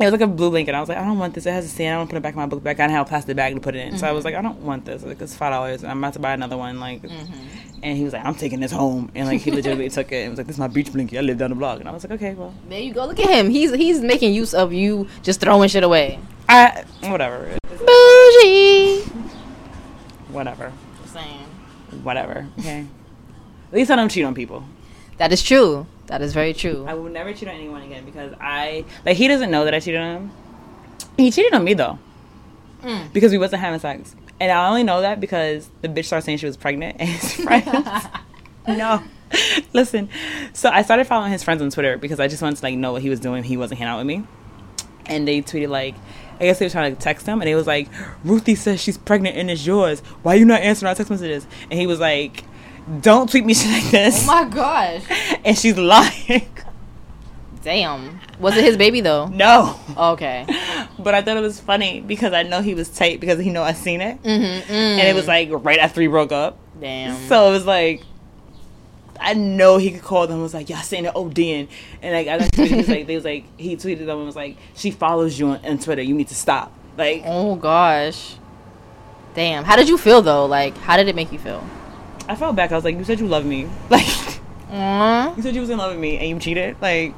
It 0.00 0.04
was 0.04 0.12
like 0.12 0.22
a 0.22 0.26
blue 0.26 0.50
blanket. 0.50 0.74
I 0.74 0.80
was 0.80 0.88
like, 0.88 0.98
I 0.98 1.04
don't 1.04 1.20
want 1.20 1.34
this. 1.34 1.46
It 1.46 1.52
has 1.52 1.66
a 1.66 1.68
stand. 1.68 1.94
I 1.94 1.98
don't 1.98 2.08
put 2.08 2.16
it 2.16 2.22
back 2.22 2.34
in 2.34 2.40
my 2.40 2.46
book 2.46 2.64
bag. 2.64 2.80
I 2.80 2.84
didn't 2.84 2.96
have 2.96 3.06
a 3.06 3.08
plastic 3.08 3.36
bag 3.36 3.54
to 3.54 3.60
put 3.60 3.76
it 3.76 3.86
in. 3.86 3.96
So 3.96 4.08
I 4.08 4.12
was 4.12 4.24
like, 4.24 4.34
mm-hmm. 4.34 4.46
I 4.46 4.50
don't 4.50 4.62
want 4.62 4.84
this. 4.84 5.04
Like, 5.04 5.20
it's 5.20 5.36
five 5.36 5.52
dollars, 5.52 5.84
I'm 5.84 5.98
about 5.98 6.14
to 6.14 6.18
buy 6.18 6.32
another 6.32 6.56
one. 6.56 6.80
Like, 6.80 7.02
mm-hmm. 7.02 7.78
and 7.80 7.96
he 7.96 8.02
was 8.02 8.12
like, 8.12 8.24
I'm 8.24 8.34
taking 8.34 8.58
this 8.58 8.72
home, 8.72 9.12
and 9.14 9.28
like 9.28 9.40
he 9.40 9.52
legitimately 9.52 9.90
took 9.90 10.10
it. 10.10 10.22
and 10.22 10.30
was 10.30 10.38
like, 10.38 10.48
this 10.48 10.56
is 10.56 10.60
my 10.60 10.66
beach 10.66 10.92
blanket. 10.92 11.18
I 11.18 11.20
live 11.20 11.38
down 11.38 11.50
the 11.50 11.56
block, 11.56 11.78
and 11.78 11.88
I 11.88 11.92
was 11.92 12.02
like, 12.02 12.12
okay, 12.14 12.34
well, 12.34 12.52
There 12.68 12.80
you 12.80 12.92
go. 12.92 13.06
Look 13.06 13.20
at 13.20 13.30
him. 13.30 13.50
He's 13.50 13.72
he's 13.72 14.00
making 14.00 14.34
use 14.34 14.52
of 14.52 14.72
you 14.72 15.06
just 15.22 15.40
throwing 15.40 15.68
shit 15.68 15.84
away. 15.84 16.18
I 16.48 16.84
whatever, 17.02 17.56
Bougie. 17.68 19.02
whatever, 20.28 20.72
Saying. 21.06 21.46
whatever. 22.02 22.48
Okay. 22.58 22.86
At 23.68 23.74
least 23.74 23.90
I 23.92 23.96
don't 23.96 24.08
cheat 24.08 24.24
on 24.24 24.34
people. 24.34 24.64
That 25.18 25.32
is 25.32 25.42
true. 25.42 25.86
That 26.06 26.20
is 26.22 26.32
very 26.34 26.52
true. 26.52 26.84
I 26.88 26.94
will 26.94 27.08
never 27.10 27.32
cheat 27.32 27.48
on 27.48 27.54
anyone 27.54 27.82
again 27.82 28.04
because 28.04 28.34
I 28.40 28.84
like 29.06 29.16
he 29.16 29.28
doesn't 29.28 29.50
know 29.50 29.64
that 29.64 29.74
I 29.74 29.80
cheated 29.80 30.00
on 30.00 30.16
him. 30.16 30.30
He 31.16 31.30
cheated 31.30 31.54
on 31.54 31.64
me 31.64 31.74
though, 31.74 31.98
Mm. 32.82 33.12
because 33.12 33.32
we 33.32 33.38
wasn't 33.38 33.62
having 33.62 33.80
sex, 33.80 34.14
and 34.40 34.52
I 34.52 34.68
only 34.68 34.82
know 34.82 35.00
that 35.00 35.20
because 35.20 35.70
the 35.80 35.88
bitch 35.88 36.04
started 36.06 36.24
saying 36.26 36.38
she 36.38 36.46
was 36.46 36.56
pregnant, 36.56 36.96
and 36.98 37.08
his 37.08 37.34
friends. 37.44 38.06
no, 38.68 39.02
listen. 39.72 40.08
So 40.52 40.68
I 40.68 40.82
started 40.82 41.06
following 41.06 41.32
his 41.32 41.42
friends 41.42 41.62
on 41.62 41.70
Twitter 41.70 41.96
because 41.96 42.20
I 42.20 42.28
just 42.28 42.42
wanted 42.42 42.56
to 42.56 42.62
like 42.64 42.76
know 42.76 42.92
what 42.92 43.02
he 43.02 43.08
was 43.10 43.20
doing. 43.20 43.42
He 43.44 43.56
wasn't 43.56 43.78
hanging 43.78 43.92
out 43.92 43.98
with 43.98 44.06
me, 44.06 44.24
and 45.06 45.26
they 45.26 45.40
tweeted 45.42 45.68
like. 45.68 45.94
I 46.40 46.46
guess 46.46 46.58
they 46.58 46.66
were 46.66 46.70
trying 46.70 46.92
to 46.96 47.00
text 47.00 47.26
him, 47.26 47.40
and 47.40 47.48
it 47.48 47.54
was 47.54 47.68
like, 47.68 47.88
"Ruthie 48.24 48.56
says 48.56 48.80
she's 48.80 48.98
pregnant 48.98 49.36
and 49.36 49.48
it's 49.48 49.64
yours. 49.64 50.00
Why 50.24 50.34
you 50.34 50.44
not 50.44 50.62
answering 50.62 50.88
our 50.88 50.94
text 50.96 51.08
messages?" 51.08 51.46
And 51.70 51.78
he 51.78 51.86
was 51.86 52.00
like, 52.00 52.42
"Don't 53.00 53.28
tweet 53.30 53.44
me 53.44 53.54
shit 53.54 53.70
like 53.70 53.90
this." 53.90 54.24
Oh 54.24 54.26
my 54.26 54.44
gosh. 54.48 55.02
and 55.44 55.56
she's 55.58 55.76
lying. 55.76 56.48
Damn. 57.62 58.20
Was 58.40 58.56
it 58.56 58.64
his 58.64 58.76
baby 58.76 59.00
though? 59.00 59.26
no. 59.26 59.78
Okay. 59.96 60.46
But 60.96 61.12
I 61.14 61.22
thought 61.22 61.36
it 61.36 61.40
was 61.40 61.58
funny 61.60 62.00
because 62.00 62.32
I 62.32 62.44
know 62.44 62.62
he 62.62 62.74
was 62.74 62.88
tight 62.88 63.20
because 63.20 63.38
he 63.40 63.50
know 63.50 63.62
I 63.62 63.72
seen 63.72 64.00
it, 64.00 64.22
Mm-hmm, 64.22 64.72
and 64.72 65.00
it 65.08 65.14
was 65.14 65.26
like 65.26 65.48
right 65.50 65.78
after 65.78 66.00
we 66.00 66.06
broke 66.06 66.30
up. 66.32 66.56
Damn. 66.80 67.20
So 67.28 67.48
it 67.48 67.50
was 67.50 67.66
like, 67.66 68.02
I 69.20 69.34
know 69.34 69.76
he 69.76 69.90
could 69.90 70.02
call 70.02 70.26
them. 70.26 70.34
and 70.34 70.42
Was 70.42 70.54
like, 70.54 70.68
y'all 70.70 70.78
saying 70.82 71.02
the 71.04 71.10
ODing, 71.10 71.68
and 72.00 72.14
like 72.14 72.28
I 72.28 72.64
he 72.64 72.76
was 72.76 72.88
like, 72.88 73.06
they 73.06 73.16
was 73.16 73.24
like, 73.24 73.44
he 73.58 73.76
tweeted 73.76 74.06
them 74.06 74.18
and 74.18 74.26
was 74.26 74.36
like, 74.36 74.56
she 74.74 74.92
follows 74.92 75.38
you 75.38 75.48
on, 75.48 75.64
on 75.66 75.78
Twitter. 75.78 76.00
You 76.00 76.14
need 76.14 76.28
to 76.28 76.34
stop. 76.34 76.72
Like, 76.96 77.22
oh 77.26 77.56
gosh. 77.56 78.36
Damn. 79.34 79.64
How 79.64 79.74
did 79.76 79.88
you 79.88 79.98
feel 79.98 80.22
though? 80.22 80.46
Like, 80.46 80.76
how 80.78 80.96
did 80.96 81.08
it 81.08 81.16
make 81.16 81.32
you 81.32 81.38
feel? 81.40 81.62
I 82.28 82.36
felt 82.36 82.56
back. 82.56 82.72
I 82.72 82.76
was 82.76 82.84
like, 82.84 82.96
you 82.96 83.04
said 83.04 83.20
you 83.20 83.26
love 83.26 83.44
me. 83.44 83.68
Like, 83.90 84.06
Aww. 84.70 85.36
you 85.36 85.42
said 85.42 85.54
you 85.54 85.60
was 85.60 85.70
in 85.70 85.78
love 85.78 85.92
with 85.92 86.00
me, 86.00 86.18
and 86.18 86.28
you 86.28 86.38
cheated. 86.40 86.76
Like, 86.80 87.14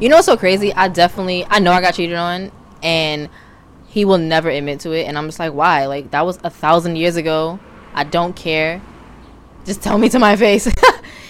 You 0.00 0.08
know 0.08 0.16
what's 0.16 0.26
so 0.26 0.36
crazy? 0.36 0.72
I 0.74 0.88
definitely 0.88 1.46
I 1.48 1.58
know 1.60 1.70
I 1.72 1.80
got 1.80 1.94
cheated 1.94 2.16
on 2.16 2.50
and 2.82 3.28
he 3.88 4.04
will 4.04 4.18
never 4.18 4.48
admit 4.48 4.80
to 4.80 4.92
it, 4.92 5.04
and 5.06 5.18
I'm 5.18 5.26
just 5.26 5.38
like, 5.38 5.52
why? 5.52 5.86
Like 5.86 6.10
that 6.12 6.24
was 6.24 6.38
a 6.42 6.50
thousand 6.50 6.96
years 6.96 7.16
ago. 7.16 7.58
I 7.94 8.04
don't 8.04 8.34
care. 8.34 8.80
Just 9.64 9.82
tell 9.82 9.98
me 9.98 10.08
to 10.10 10.18
my 10.18 10.36
face. 10.44 10.68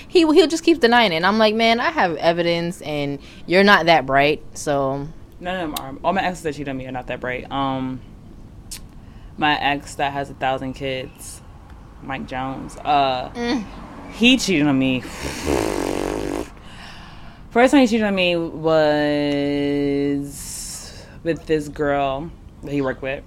he 0.09 0.21
he'll 0.21 0.47
just 0.47 0.63
keep 0.65 0.81
denying 0.81 1.13
it, 1.13 1.17
and 1.17 1.27
I'm 1.27 1.39
like, 1.39 1.55
man, 1.55 1.81
I 1.81 1.91
have 1.91 2.17
evidence, 2.17 2.81
and 2.83 3.19
you're 3.47 3.65
not 3.65 3.87
that 3.87 4.07
bright, 4.07 4.43
so 4.55 5.09
None 5.41 5.61
of 5.61 5.75
them 5.75 5.85
are. 5.85 5.99
All 6.05 6.13
my 6.13 6.23
exes 6.23 6.43
that 6.45 6.55
cheat 6.55 6.69
on 6.69 6.77
me 6.77 6.87
are 6.87 6.93
not 6.93 7.07
that 7.09 7.19
bright. 7.21 7.51
Um, 7.51 8.01
my 9.39 9.59
ex 9.59 9.95
that 9.97 10.13
has 10.13 10.29
a 10.31 10.35
thousand 10.35 10.75
kids, 10.75 11.40
Mike 12.03 12.27
Jones. 12.27 12.77
Uh, 12.79 13.31
Mm. 13.35 13.65
he 14.13 14.37
cheated 14.37 14.67
on 14.67 14.79
me. 14.79 15.01
First 17.51 17.73
time 17.73 17.81
he 17.81 17.87
cheated 17.89 18.07
on 18.07 18.15
me 18.15 18.37
was 18.37 18.63
with 21.25 21.47
this 21.47 21.69
girl 21.69 22.31
that 22.63 22.73
he 22.73 22.81
worked 22.81 23.03
with, 23.03 23.25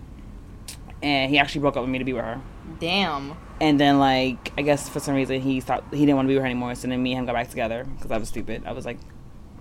and 1.01 1.29
he 1.29 1.37
actually 1.39 1.61
broke 1.61 1.75
up 1.75 1.81
with 1.83 1.89
me 1.89 1.99
to 1.99 2.05
be 2.05 2.13
with 2.13 2.23
her. 2.25 2.41
damn. 2.79 3.33
And 3.61 3.79
then, 3.79 3.97
like, 3.99 4.51
I 4.57 4.61
guess 4.61 4.89
for 4.89 4.99
some 4.99 5.15
reason 5.15 5.39
he 5.39 5.61
stopped. 5.61 5.93
He 5.93 6.01
didn't 6.01 6.15
want 6.17 6.25
to 6.25 6.29
be 6.29 6.33
with 6.33 6.41
her 6.41 6.45
anymore. 6.45 6.75
So 6.75 6.87
then 6.87 7.01
me 7.01 7.13
and 7.13 7.19
him 7.19 7.25
got 7.25 7.33
back 7.33 7.49
together 7.49 7.85
because 7.95 8.11
I 8.11 8.17
was 8.17 8.27
stupid. 8.27 8.63
I 8.65 8.73
was 8.73 8.85
like, 8.85 8.97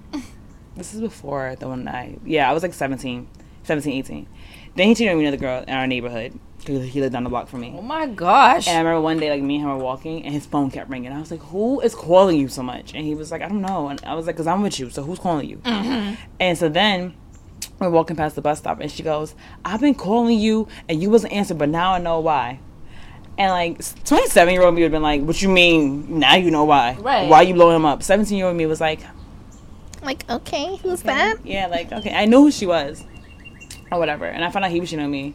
this 0.77 0.92
is 0.94 1.01
before 1.01 1.55
the 1.61 1.68
one 1.68 1.87
I. 1.87 2.16
Yeah, 2.25 2.51
I 2.51 2.53
was 2.53 2.64
like 2.64 2.75
17, 2.75 3.29
17, 3.62 3.92
18. 3.92 4.27
Then 4.75 4.88
he 4.88 4.94
cheated 4.96 5.12
on 5.12 5.18
me 5.18 5.25
with 5.25 5.35
another 5.35 5.40
girl 5.40 5.62
in 5.68 5.75
our 5.75 5.87
neighborhood. 5.87 6.37
'Cause 6.64 6.85
He 6.88 7.01
lived 7.01 7.12
down 7.12 7.25
the 7.25 7.31
block 7.31 7.48
from 7.48 7.61
me. 7.61 7.75
Oh 7.77 7.83
my 7.83 8.07
gosh. 8.07 8.68
And 8.68 8.77
I 8.77 8.81
remember 8.81 9.01
one 9.01 9.18
day, 9.18 9.31
like 9.31 9.42
me 9.42 9.57
and 9.57 9.64
him 9.64 9.70
were 9.70 9.83
walking, 9.83 10.25
and 10.25 10.33
his 10.33 10.46
phone 10.46 10.70
kept 10.70 10.88
ringing. 10.90 11.12
I 11.12 11.18
was 11.20 11.31
like, 11.31 11.42
"Who 11.44 11.81
is 11.81 11.94
calling 11.94 12.38
you 12.38 12.48
so 12.48 12.62
much?" 12.62 12.94
And 12.94 13.05
he 13.05 13.14
was 13.14 13.31
like, 13.31 13.42
"I 13.42 13.48
don't 13.48 13.62
know." 13.62 13.88
And 13.88 14.01
I 14.05 14.14
was 14.14 14.27
like, 14.27 14.37
"Cause 14.37 14.46
I'm 14.46 14.62
with 14.62 14.79
you. 14.79 14.90
So 14.90 15.03
who's 15.03 15.18
calling 15.18 15.48
you?" 15.48 15.57
Mm-hmm. 15.59 16.14
And 16.40 16.59
so 16.59 16.68
then 16.68 17.14
we're 17.79 17.90
walking 17.90 18.16
past 18.16 18.37
the 18.37 18.42
bus 18.42 18.59
stop, 18.59 18.81
and 18.81 18.90
she 18.90 19.03
goes, 19.03 19.35
"I've 19.64 19.81
been 19.81 19.94
calling 19.94 20.38
you, 20.38 20.68
and 20.88 21.03
you 21.03 21.11
wasn't 21.11 21.33
answering, 21.33 21.59
but 21.59 21.68
now 21.68 21.94
I 21.94 21.98
know 21.98 22.20
why." 22.20 22.61
And 23.38 23.51
like 23.51 23.81
27 24.05 24.53
year 24.53 24.62
old 24.62 24.75
me 24.75 24.83
would 24.83 24.87
have 24.87 24.92
been 24.92 25.03
like, 25.03 25.22
"What 25.22 25.40
you 25.42 25.48
mean? 25.48 26.18
Now 26.18 26.35
you 26.37 26.51
know 26.51 26.64
why? 26.64 26.96
Right. 27.01 27.29
Why 27.29 27.42
you 27.42 27.55
blowing 27.55 27.77
him 27.77 27.87
up?" 27.87 28.03
17 28.03 28.37
year 28.37 28.46
old 28.46 28.57
me 28.57 28.66
was 28.66 28.81
like, 28.81 29.01
like, 30.03 30.29
okay, 30.29 30.77
who's 30.83 31.03
that? 31.03 31.38
yeah, 31.44 31.66
like 31.66 31.92
okay, 31.92 32.12
I 32.14 32.25
knew 32.27 32.42
who 32.42 32.51
she 32.51 32.66
was, 32.66 33.05
or 33.90 33.98
whatever. 33.98 34.27
And 34.27 34.44
I 34.44 34.51
found 34.51 34.64
out 34.64 34.70
he 34.70 34.81
was 34.81 34.90
cheating 34.90 35.05
on 35.05 35.11
me, 35.11 35.35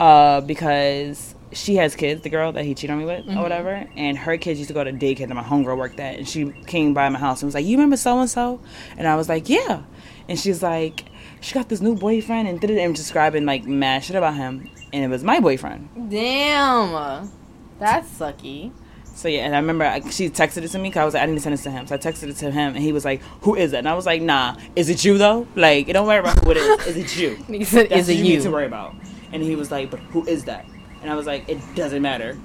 uh, 0.00 0.40
because 0.42 1.34
she 1.52 1.76
has 1.76 1.94
kids, 1.94 2.22
the 2.22 2.28
girl 2.28 2.52
that 2.52 2.64
he 2.64 2.74
cheated 2.74 2.90
on 2.90 2.98
me 2.98 3.04
with, 3.04 3.28
or 3.28 3.42
whatever. 3.42 3.88
And 3.96 4.18
her 4.18 4.36
kids 4.36 4.58
used 4.58 4.68
to 4.68 4.74
go 4.74 4.84
to 4.84 4.92
daycare 4.92 5.28
that 5.28 5.34
my 5.34 5.42
homegirl 5.42 5.78
worked 5.78 5.98
at, 6.00 6.18
and 6.18 6.28
she 6.28 6.52
came 6.66 6.94
by 6.94 7.08
my 7.08 7.18
house 7.18 7.42
and 7.42 7.48
was 7.48 7.54
like, 7.54 7.64
"You 7.64 7.76
remember 7.76 7.96
so 7.96 8.18
and 8.20 8.28
so?" 8.30 8.60
And 8.96 9.06
I 9.08 9.16
was 9.16 9.28
like, 9.28 9.48
"Yeah." 9.48 9.82
And 10.28 10.38
she's 10.38 10.62
like, 10.62 11.04
"She 11.40 11.54
got 11.54 11.68
this 11.68 11.80
new 11.80 11.94
boyfriend," 11.94 12.48
and 12.48 12.60
did 12.60 12.70
it 12.70 12.78
and 12.78 12.94
describing 12.94 13.46
like 13.46 13.64
mad 13.64 14.04
shit 14.04 14.16
about 14.16 14.34
him, 14.34 14.70
and 14.92 15.04
it 15.04 15.08
was 15.08 15.24
my 15.24 15.40
boyfriend. 15.40 15.88
Damn. 16.10 17.30
That's 17.78 18.08
sucky. 18.18 18.72
So 19.14 19.26
yeah, 19.26 19.46
and 19.46 19.56
I 19.56 19.58
remember 19.58 19.84
I, 19.84 19.98
she 20.10 20.30
texted 20.30 20.62
it 20.62 20.68
to 20.68 20.78
me 20.78 20.90
because 20.90 21.00
I 21.00 21.04
was 21.04 21.14
like, 21.14 21.24
I 21.24 21.26
need 21.26 21.34
to 21.34 21.40
send 21.40 21.52
this 21.52 21.64
to 21.64 21.72
him. 21.72 21.88
So 21.88 21.96
I 21.96 21.98
texted 21.98 22.28
it 22.28 22.36
to 22.36 22.52
him, 22.52 22.74
and 22.74 22.82
he 22.84 22.92
was 22.92 23.04
like, 23.04 23.20
"Who 23.42 23.56
is 23.56 23.72
it?" 23.72 23.78
And 23.78 23.88
I 23.88 23.94
was 23.94 24.06
like, 24.06 24.22
"Nah, 24.22 24.56
is 24.76 24.88
it 24.88 25.04
you 25.04 25.18
though? 25.18 25.48
Like, 25.56 25.88
it 25.88 25.94
don't 25.94 26.06
worry 26.06 26.20
about 26.20 26.38
who 26.44 26.52
it 26.52 26.56
is. 26.56 26.86
Is 26.86 26.96
it 26.96 27.16
you? 27.16 27.36
He 27.48 27.64
said, 27.64 27.88
That's 27.88 28.02
"Is 28.02 28.08
it 28.10 28.12
what 28.12 28.18
you 28.18 28.36
need 28.36 28.42
to 28.42 28.50
worry 28.50 28.66
about." 28.66 28.94
And 29.32 29.42
he 29.42 29.56
was 29.56 29.70
like, 29.70 29.90
"But 29.90 30.00
who 30.00 30.26
is 30.26 30.44
that?" 30.44 30.66
And 31.02 31.10
I 31.10 31.14
was 31.14 31.26
like, 31.26 31.48
"It 31.48 31.60
doesn't 31.74 32.02
matter." 32.02 32.36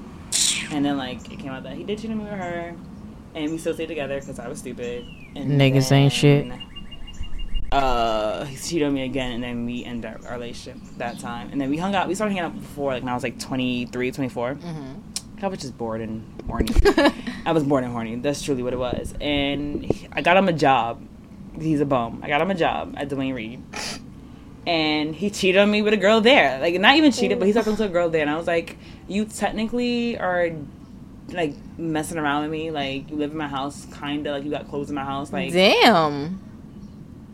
And 0.71 0.83
then 0.83 0.97
like 0.97 1.31
it 1.31 1.39
came 1.39 1.51
out 1.51 1.63
that 1.63 1.75
he 1.75 1.83
did 1.83 1.99
cheat 1.99 2.11
on 2.11 2.17
me 2.17 2.23
with 2.23 2.33
her, 2.33 2.75
and 3.35 3.51
we 3.51 3.57
still 3.57 3.73
stayed 3.73 3.87
together 3.87 4.19
because 4.19 4.39
I 4.39 4.47
was 4.47 4.59
stupid. 4.59 5.05
And 5.35 5.51
Niggas 5.51 5.91
ain't 5.91 6.13
shit. 6.13 6.51
Uh, 7.71 8.45
he 8.45 8.55
cheated 8.55 8.87
on 8.87 8.93
me 8.93 9.03
again, 9.03 9.31
and 9.31 9.43
then 9.43 9.65
we 9.65 9.83
ended 9.83 10.05
our, 10.05 10.27
our 10.27 10.33
relationship 10.33 10.79
that 10.97 11.17
time. 11.19 11.49
And 11.51 11.59
then 11.59 11.71
we 11.71 11.77
hung 11.77 11.95
out. 11.95 12.07
We 12.07 12.13
started 12.13 12.35
hanging 12.35 12.45
out 12.45 12.59
before, 12.59 12.93
like 12.93 13.01
when 13.01 13.09
I 13.09 13.15
was 13.15 13.23
like 13.23 13.39
23, 13.39 14.11
24. 14.11 14.55
Mm-hmm. 14.55 14.93
I 15.43 15.47
was 15.47 15.59
just 15.59 15.77
bored 15.77 15.99
and 15.99 16.41
horny. 16.47 16.69
I 17.45 17.51
was 17.51 17.63
bored 17.63 17.83
and 17.83 17.91
horny. 17.91 18.15
That's 18.15 18.41
truly 18.43 18.63
what 18.63 18.73
it 18.73 18.79
was. 18.79 19.13
And 19.19 19.91
I 20.13 20.21
got 20.21 20.37
him 20.37 20.47
a 20.47 20.53
job. 20.53 21.05
He's 21.59 21.81
a 21.81 21.85
bum. 21.85 22.21
I 22.23 22.27
got 22.27 22.41
him 22.41 22.51
a 22.51 22.55
job 22.55 22.93
at 22.95 23.09
Duane 23.09 23.33
Reade. 23.33 23.61
And 24.65 25.13
he 25.13 25.29
cheated 25.29 25.59
on 25.59 25.69
me 25.69 25.81
with 25.81 25.93
a 25.93 25.97
girl 25.97 26.21
there. 26.21 26.59
Like, 26.59 26.79
not 26.79 26.95
even 26.95 27.11
cheated, 27.11 27.39
but 27.39 27.45
he's 27.45 27.55
talking 27.55 27.75
to 27.75 27.85
a 27.85 27.89
girl 27.89 28.09
there. 28.09 28.21
And 28.21 28.29
I 28.29 28.37
was 28.37 28.47
like, 28.47 28.77
you 29.07 29.25
technically 29.25 30.17
are, 30.17 30.51
like, 31.29 31.53
messing 31.77 32.17
around 32.17 32.43
with 32.43 32.51
me. 32.51 32.71
Like, 32.71 33.09
you 33.09 33.17
live 33.17 33.31
in 33.31 33.37
my 33.37 33.47
house, 33.47 33.85
kind 33.91 34.25
of. 34.25 34.35
Like, 34.35 34.45
you 34.45 34.51
got 34.51 34.69
clothes 34.69 34.89
in 34.89 34.95
my 34.95 35.03
house. 35.03 35.33
Like, 35.33 35.51
Damn. 35.51 36.39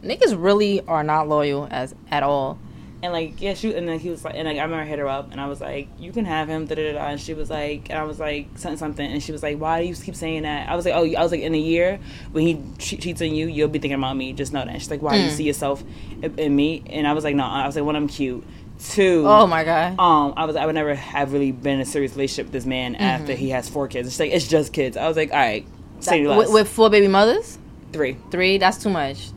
Niggas 0.01 0.41
really 0.41 0.81
are 0.87 1.03
not 1.03 1.27
loyal 1.27 1.67
as 1.69 1.93
at 2.09 2.23
all. 2.23 2.57
And 3.01 3.13
like, 3.13 3.39
yeah, 3.41 3.53
shoot. 3.53 3.75
And 3.75 3.87
then 3.87 3.97
he 3.99 4.09
was 4.09 4.25
like, 4.25 4.35
and 4.35 4.45
like, 4.45 4.57
I 4.57 4.61
remember 4.63 4.83
I 4.83 4.85
hit 4.85 4.99
her 4.99 5.07
up, 5.07 5.31
and 5.31 5.39
I 5.39 5.47
was 5.47 5.61
like, 5.61 5.87
"You 5.97 6.11
can 6.11 6.25
have 6.25 6.49
him." 6.49 6.65
Da 6.65 6.75
da 6.75 6.91
da. 6.93 6.99
And 7.07 7.19
she 7.19 7.33
was 7.33 7.49
like, 7.49 7.89
and 7.89 7.97
I 7.97 8.03
was 8.03 8.19
like, 8.19 8.47
something 8.57 8.77
something, 8.77 9.09
and 9.09 9.23
she 9.23 9.31
was 9.31 9.41
like, 9.41 9.57
"Why 9.57 9.81
do 9.81 9.87
you 9.87 9.95
keep 9.95 10.15
saying 10.15 10.43
that?" 10.43 10.67
I 10.67 10.75
was 10.75 10.83
like, 10.83 10.93
"Oh, 10.95 11.05
I 11.17 11.23
was 11.23 11.31
like, 11.31 11.39
in 11.41 11.55
a 11.55 11.57
year 11.59 11.97
when 12.33 12.45
he 12.45 12.61
che- 12.77 12.97
cheats 12.97 13.21
on 13.21 13.33
you, 13.33 13.47
you'll 13.47 13.69
be 13.69 13.79
thinking 13.79 13.97
about 13.97 14.17
me. 14.17 14.33
Just 14.33 14.51
know 14.51 14.59
that." 14.59 14.67
And 14.67 14.81
she's 14.81 14.91
like, 14.91 15.01
"Why 15.01 15.17
do 15.17 15.23
you 15.23 15.29
see 15.29 15.45
yourself 15.45 15.81
in, 16.21 16.37
in 16.37 16.53
me?" 16.55 16.83
And 16.87 17.07
I 17.07 17.13
was 17.13 17.23
like, 17.23 17.35
"No." 17.35 17.45
I 17.45 17.65
was 17.65 17.75
like, 17.77 17.85
"One, 17.85 17.95
I'm 17.95 18.07
cute. 18.09 18.43
Two, 18.81 19.23
Oh 19.27 19.45
my 19.45 19.65
god. 19.65 19.99
um, 19.99 20.33
I 20.37 20.45
was 20.45 20.55
I 20.55 20.65
would 20.65 20.75
never 20.75 20.95
have 20.95 21.33
really 21.33 21.51
been 21.51 21.75
in 21.75 21.79
a 21.81 21.85
serious 21.85 22.13
relationship 22.13 22.45
with 22.45 22.53
this 22.53 22.65
man 22.65 22.95
after 22.95 23.33
he 23.33 23.49
has 23.49 23.67
four 23.67 23.89
kids. 23.89 24.07
It's 24.07 24.19
like 24.19 24.31
it's 24.31 24.47
just 24.47 24.71
kids. 24.71 24.95
I 24.95 25.05
was 25.07 25.17
like, 25.17 25.31
all 25.31 25.37
right, 25.37 25.65
say 25.99 26.25
less. 26.25 26.37
with, 26.37 26.51
with 26.53 26.69
four 26.69 26.89
baby 26.89 27.07
mothers? 27.09 27.57
three. 27.91 28.15
Three? 28.31 28.57
That's 28.57 28.81
too 28.81 28.89
much. 28.89 29.31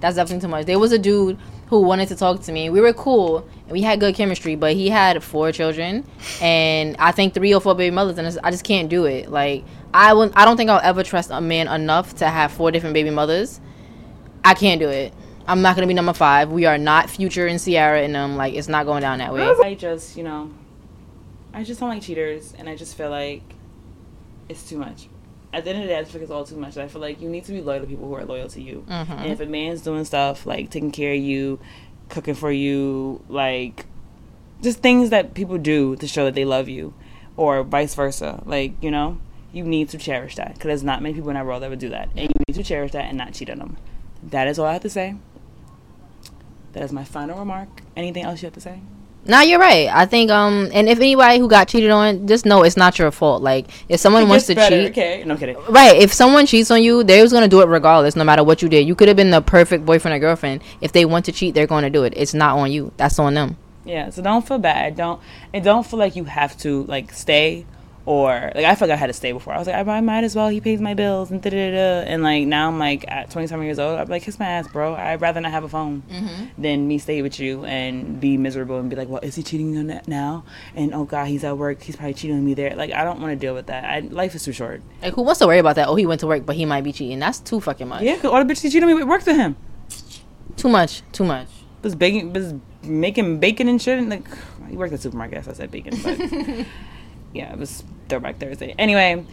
That's 0.00 0.16
definitely 0.16 0.40
too 0.40 0.48
much. 0.50 0.66
There 0.66 0.78
was 0.80 0.90
a 0.92 0.98
dude 0.98 1.38
who 1.68 1.82
wanted 1.82 2.08
to 2.08 2.16
talk 2.16 2.40
to 2.42 2.52
me. 2.52 2.70
We 2.70 2.80
were 2.80 2.92
cool 2.92 3.48
we 3.70 3.82
had 3.82 4.00
good 4.00 4.14
chemistry, 4.14 4.56
but 4.56 4.74
he 4.74 4.88
had 4.88 5.22
four 5.22 5.52
children 5.52 6.04
and 6.40 6.96
I 6.98 7.12
think 7.12 7.34
three 7.34 7.54
or 7.54 7.60
four 7.60 7.74
baby 7.74 7.94
mothers, 7.94 8.18
and 8.18 8.38
I 8.42 8.50
just 8.50 8.64
can't 8.64 8.88
do 8.88 9.04
it. 9.04 9.30
Like 9.30 9.64
I 9.92 10.14
wouldn't, 10.14 10.36
I 10.36 10.44
don't 10.44 10.56
think 10.56 10.70
I'll 10.70 10.80
ever 10.82 11.02
trust 11.02 11.30
a 11.30 11.40
man 11.40 11.68
enough 11.68 12.16
to 12.16 12.28
have 12.28 12.52
four 12.52 12.70
different 12.70 12.94
baby 12.94 13.10
mothers. 13.10 13.60
I 14.44 14.54
can't 14.54 14.80
do 14.80 14.88
it. 14.88 15.12
I'm 15.46 15.62
not 15.62 15.76
gonna 15.76 15.86
be 15.86 15.94
number 15.94 16.12
five. 16.12 16.50
We 16.50 16.66
are 16.66 16.78
not 16.78 17.08
Future 17.10 17.46
and 17.46 17.62
Ciara, 17.62 18.02
and 18.02 18.16
um, 18.16 18.36
like 18.36 18.54
it's 18.54 18.68
not 18.68 18.86
going 18.86 19.02
down 19.02 19.18
that 19.18 19.32
way. 19.32 19.42
I 19.42 19.74
just, 19.74 20.16
you 20.16 20.22
know, 20.22 20.50
I 21.52 21.64
just 21.64 21.80
don't 21.80 21.88
like 21.88 22.02
cheaters, 22.02 22.54
and 22.58 22.68
I 22.68 22.76
just 22.76 22.96
feel 22.96 23.10
like 23.10 23.42
it's 24.48 24.68
too 24.68 24.78
much. 24.78 25.08
At 25.52 25.64
the 25.64 25.70
end 25.70 25.78
of 25.78 25.84
the 25.84 25.88
day, 25.88 25.98
I 25.98 26.02
just 26.02 26.12
feel 26.12 26.22
it's 26.22 26.30
all 26.30 26.44
too 26.44 26.56
much. 26.56 26.76
I 26.76 26.88
feel 26.88 27.00
like 27.00 27.22
you 27.22 27.28
need 27.28 27.44
to 27.44 27.52
be 27.52 27.60
loyal 27.62 27.80
to 27.80 27.86
people 27.86 28.06
who 28.06 28.14
are 28.14 28.24
loyal 28.24 28.48
to 28.48 28.60
you. 28.60 28.84
Mm-hmm. 28.88 29.12
And 29.12 29.32
if 29.32 29.40
a 29.40 29.46
man's 29.46 29.80
doing 29.80 30.04
stuff 30.04 30.44
like 30.44 30.70
taking 30.70 30.90
care 30.90 31.14
of 31.14 31.20
you, 31.20 31.58
cooking 32.08 32.34
for 32.34 32.52
you, 32.52 33.24
like 33.28 33.86
just 34.62 34.80
things 34.80 35.10
that 35.10 35.34
people 35.34 35.56
do 35.56 35.96
to 35.96 36.06
show 36.06 36.24
that 36.26 36.34
they 36.34 36.44
love 36.44 36.68
you, 36.68 36.92
or 37.36 37.62
vice 37.62 37.94
versa, 37.94 38.42
like 38.44 38.72
you 38.82 38.90
know, 38.90 39.20
you 39.52 39.64
need 39.64 39.88
to 39.90 39.98
cherish 39.98 40.36
that 40.36 40.54
because 40.54 40.68
there's 40.68 40.84
not 40.84 41.02
many 41.02 41.14
people 41.14 41.30
in 41.30 41.34
that 41.34 41.46
world 41.46 41.62
that 41.62 41.70
would 41.70 41.78
do 41.78 41.88
that, 41.88 42.10
and 42.10 42.28
you 42.28 42.34
need 42.46 42.54
to 42.54 42.62
cherish 42.62 42.92
that 42.92 43.06
and 43.06 43.16
not 43.16 43.32
cheat 43.32 43.48
on 43.48 43.58
them. 43.58 43.76
That 44.22 44.48
is 44.48 44.58
all 44.58 44.66
I 44.66 44.74
have 44.74 44.82
to 44.82 44.90
say. 44.90 45.16
That 46.72 46.82
is 46.82 46.92
my 46.92 47.04
final 47.04 47.38
remark. 47.38 47.82
Anything 47.96 48.24
else 48.24 48.42
you 48.42 48.46
have 48.46 48.54
to 48.54 48.60
say? 48.60 48.80
No, 49.24 49.40
you're 49.42 49.58
right. 49.58 49.88
I 49.92 50.06
think 50.06 50.30
um, 50.30 50.70
and 50.72 50.88
if 50.88 50.98
anybody 50.98 51.38
who 51.38 51.48
got 51.48 51.68
cheated 51.68 51.90
on, 51.90 52.26
just 52.26 52.46
know 52.46 52.62
it's 52.62 52.76
not 52.78 52.98
your 52.98 53.10
fault. 53.10 53.42
Like 53.42 53.66
if 53.88 54.00
someone 54.00 54.22
It 54.22 54.28
wants 54.28 54.46
to 54.46 54.54
better, 54.54 54.84
cheat, 54.84 54.90
Okay, 54.92 55.22
no 55.26 55.34
I'm 55.34 55.40
kidding. 55.40 55.56
Right. 55.68 55.96
If 55.96 56.14
someone 56.14 56.46
cheats 56.46 56.70
on 56.70 56.82
you, 56.82 57.04
they 57.04 57.20
was 57.20 57.32
gonna 57.32 57.48
do 57.48 57.60
it 57.60 57.66
regardless, 57.66 58.16
no 58.16 58.24
matter 58.24 58.42
what 58.42 58.62
you 58.62 58.68
did. 58.70 58.86
You 58.86 58.94
could 58.94 59.08
have 59.08 59.16
been 59.16 59.30
the 59.30 59.42
perfect 59.42 59.84
boyfriend 59.84 60.14
or 60.16 60.18
girlfriend. 60.18 60.62
If 60.80 60.92
they 60.92 61.04
want 61.04 61.26
to 61.26 61.32
cheat, 61.32 61.54
they're 61.54 61.66
going 61.66 61.84
to 61.84 61.90
do 61.90 62.04
it. 62.04 62.14
It's 62.16 62.32
not 62.32 62.56
on 62.58 62.72
you. 62.72 62.92
That's 62.96 63.18
on 63.18 63.34
them. 63.34 63.56
Yeah, 63.84 64.10
so 64.10 64.22
don't 64.22 64.46
feel 64.46 64.58
bad. 64.58 64.96
Don't 64.96 65.20
and 65.52 65.64
don't 65.64 65.84
feel 65.86 65.98
like 65.98 66.16
you 66.16 66.24
have 66.24 66.56
to 66.58 66.84
like 66.84 67.12
stay 67.12 67.66
or 68.08 68.50
like 68.54 68.64
I 68.64 68.70
I 68.70 68.96
had 68.96 69.08
to 69.08 69.12
stay 69.12 69.32
before. 69.32 69.52
I 69.52 69.58
was 69.58 69.66
like, 69.66 69.76
I, 69.76 69.98
I 69.98 70.00
might 70.00 70.24
as 70.24 70.34
well. 70.34 70.48
He 70.48 70.62
pays 70.62 70.80
my 70.80 70.94
bills 70.94 71.30
and 71.30 71.42
da 71.42 71.50
da 71.50 71.70
da. 71.70 72.10
And 72.10 72.22
like 72.22 72.46
now 72.46 72.66
I'm 72.68 72.78
like 72.78 73.04
at 73.06 73.30
27 73.30 73.62
years 73.66 73.78
old. 73.78 74.00
I'm 74.00 74.08
like, 74.08 74.22
kiss 74.22 74.38
my 74.38 74.46
ass, 74.46 74.66
bro. 74.66 74.94
I'd 74.94 75.20
rather 75.20 75.42
not 75.42 75.52
have 75.52 75.62
a 75.62 75.68
phone 75.68 76.02
mm-hmm. 76.10 76.62
than 76.62 76.88
me 76.88 76.96
stay 76.96 77.20
with 77.20 77.38
you 77.38 77.66
and 77.66 78.18
be 78.18 78.38
miserable 78.38 78.78
and 78.78 78.88
be 78.88 78.96
like, 78.96 79.10
well, 79.10 79.20
is 79.22 79.34
he 79.34 79.42
cheating 79.42 79.76
on 79.76 79.88
that 79.88 80.08
now? 80.08 80.44
And 80.74 80.94
oh 80.94 81.04
god, 81.04 81.26
he's 81.26 81.44
at 81.44 81.58
work. 81.58 81.82
He's 81.82 81.96
probably 81.96 82.14
cheating 82.14 82.38
on 82.38 82.46
me 82.46 82.54
there. 82.54 82.74
Like 82.74 82.92
I 82.92 83.04
don't 83.04 83.20
want 83.20 83.32
to 83.32 83.36
deal 83.36 83.52
with 83.52 83.66
that. 83.66 83.84
I, 83.84 84.00
life 84.00 84.34
is 84.34 84.42
too 84.42 84.52
short. 84.52 84.80
Like 85.02 85.12
who 85.12 85.20
wants 85.20 85.40
to 85.40 85.46
worry 85.46 85.58
about 85.58 85.76
that? 85.76 85.88
Oh, 85.88 85.94
he 85.94 86.06
went 86.06 86.20
to 86.20 86.26
work, 86.26 86.46
but 86.46 86.56
he 86.56 86.64
might 86.64 86.84
be 86.84 86.94
cheating. 86.94 87.18
That's 87.18 87.40
too 87.40 87.60
fucking 87.60 87.88
much. 87.88 88.02
Yeah, 88.04 88.16
'cause 88.16 88.30
all 88.32 88.42
the 88.42 88.50
bitches 88.50 88.62
he 88.62 88.70
cheated 88.70 88.84
on 88.84 88.88
me 88.88 88.94
work 88.94 89.06
worked 89.06 89.26
with 89.26 89.36
him. 89.36 89.54
Too 90.56 90.70
much. 90.70 91.02
Too 91.12 91.24
much. 91.24 91.48
was 91.82 91.94
baking 91.94 92.32
was 92.32 92.54
making 92.82 93.38
bacon 93.38 93.68
and 93.68 93.82
shit 93.82 93.98
and 93.98 94.08
like 94.08 94.26
he 94.70 94.76
worked 94.78 94.94
at 94.94 94.98
the 94.98 95.02
supermarket 95.02 95.44
so 95.44 95.50
I 95.50 95.54
said 95.54 95.70
bacon 95.70 95.98
but 96.02 96.18
yeah 97.34 97.52
it 97.52 97.58
was 97.58 97.84
throwback 98.08 98.38
Thursday 98.38 98.74
anyway 98.78 99.24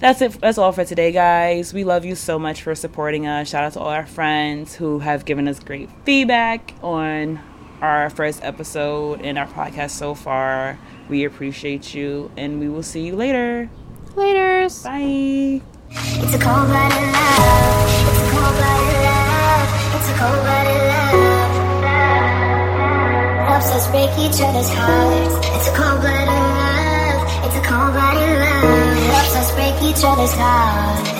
that's 0.00 0.20
it 0.20 0.32
that's 0.40 0.58
all 0.58 0.72
for 0.72 0.84
today 0.84 1.12
guys 1.12 1.72
we 1.72 1.84
love 1.84 2.04
you 2.04 2.14
so 2.14 2.38
much 2.38 2.62
for 2.62 2.74
supporting 2.74 3.26
us 3.26 3.48
shout 3.48 3.64
out 3.64 3.72
to 3.72 3.80
all 3.80 3.88
our 3.88 4.06
friends 4.06 4.74
who 4.74 4.98
have 4.98 5.24
given 5.24 5.46
us 5.48 5.58
great 5.60 5.88
feedback 6.04 6.74
on 6.82 7.40
our 7.80 8.10
first 8.10 8.42
episode 8.42 9.20
and 9.22 9.38
our 9.38 9.46
podcast 9.46 9.90
so 9.90 10.14
far 10.14 10.78
we 11.08 11.24
appreciate 11.24 11.94
you 11.94 12.30
and 12.36 12.58
we 12.60 12.68
will 12.68 12.82
see 12.82 13.06
you 13.06 13.14
later 13.16 13.70
Later. 14.16 14.68
bye 14.84 15.60
It's 15.90 16.34
a 16.34 16.38
cold-blooded 16.38 17.12
love. 17.12 17.88
It's 18.08 18.20
a 18.20 18.30
cold-blooded 18.30 18.98
love. 19.04 19.68
It's 19.94 20.08
a 20.08 20.14
cold-blooded 20.14 20.82
love. 20.90 21.52
Love 23.48 23.62
so 23.62 23.90
break 23.90 24.10
each 24.18 24.40
other's 24.40 24.70
hearts. 24.72 25.34
It's 25.54 25.68
a 25.68 25.70
cold-blooded 25.76 26.18
love. 26.18 26.23
Break 29.74 29.96
each 29.96 30.04
other's 30.04 30.32
hearts. 30.32 31.13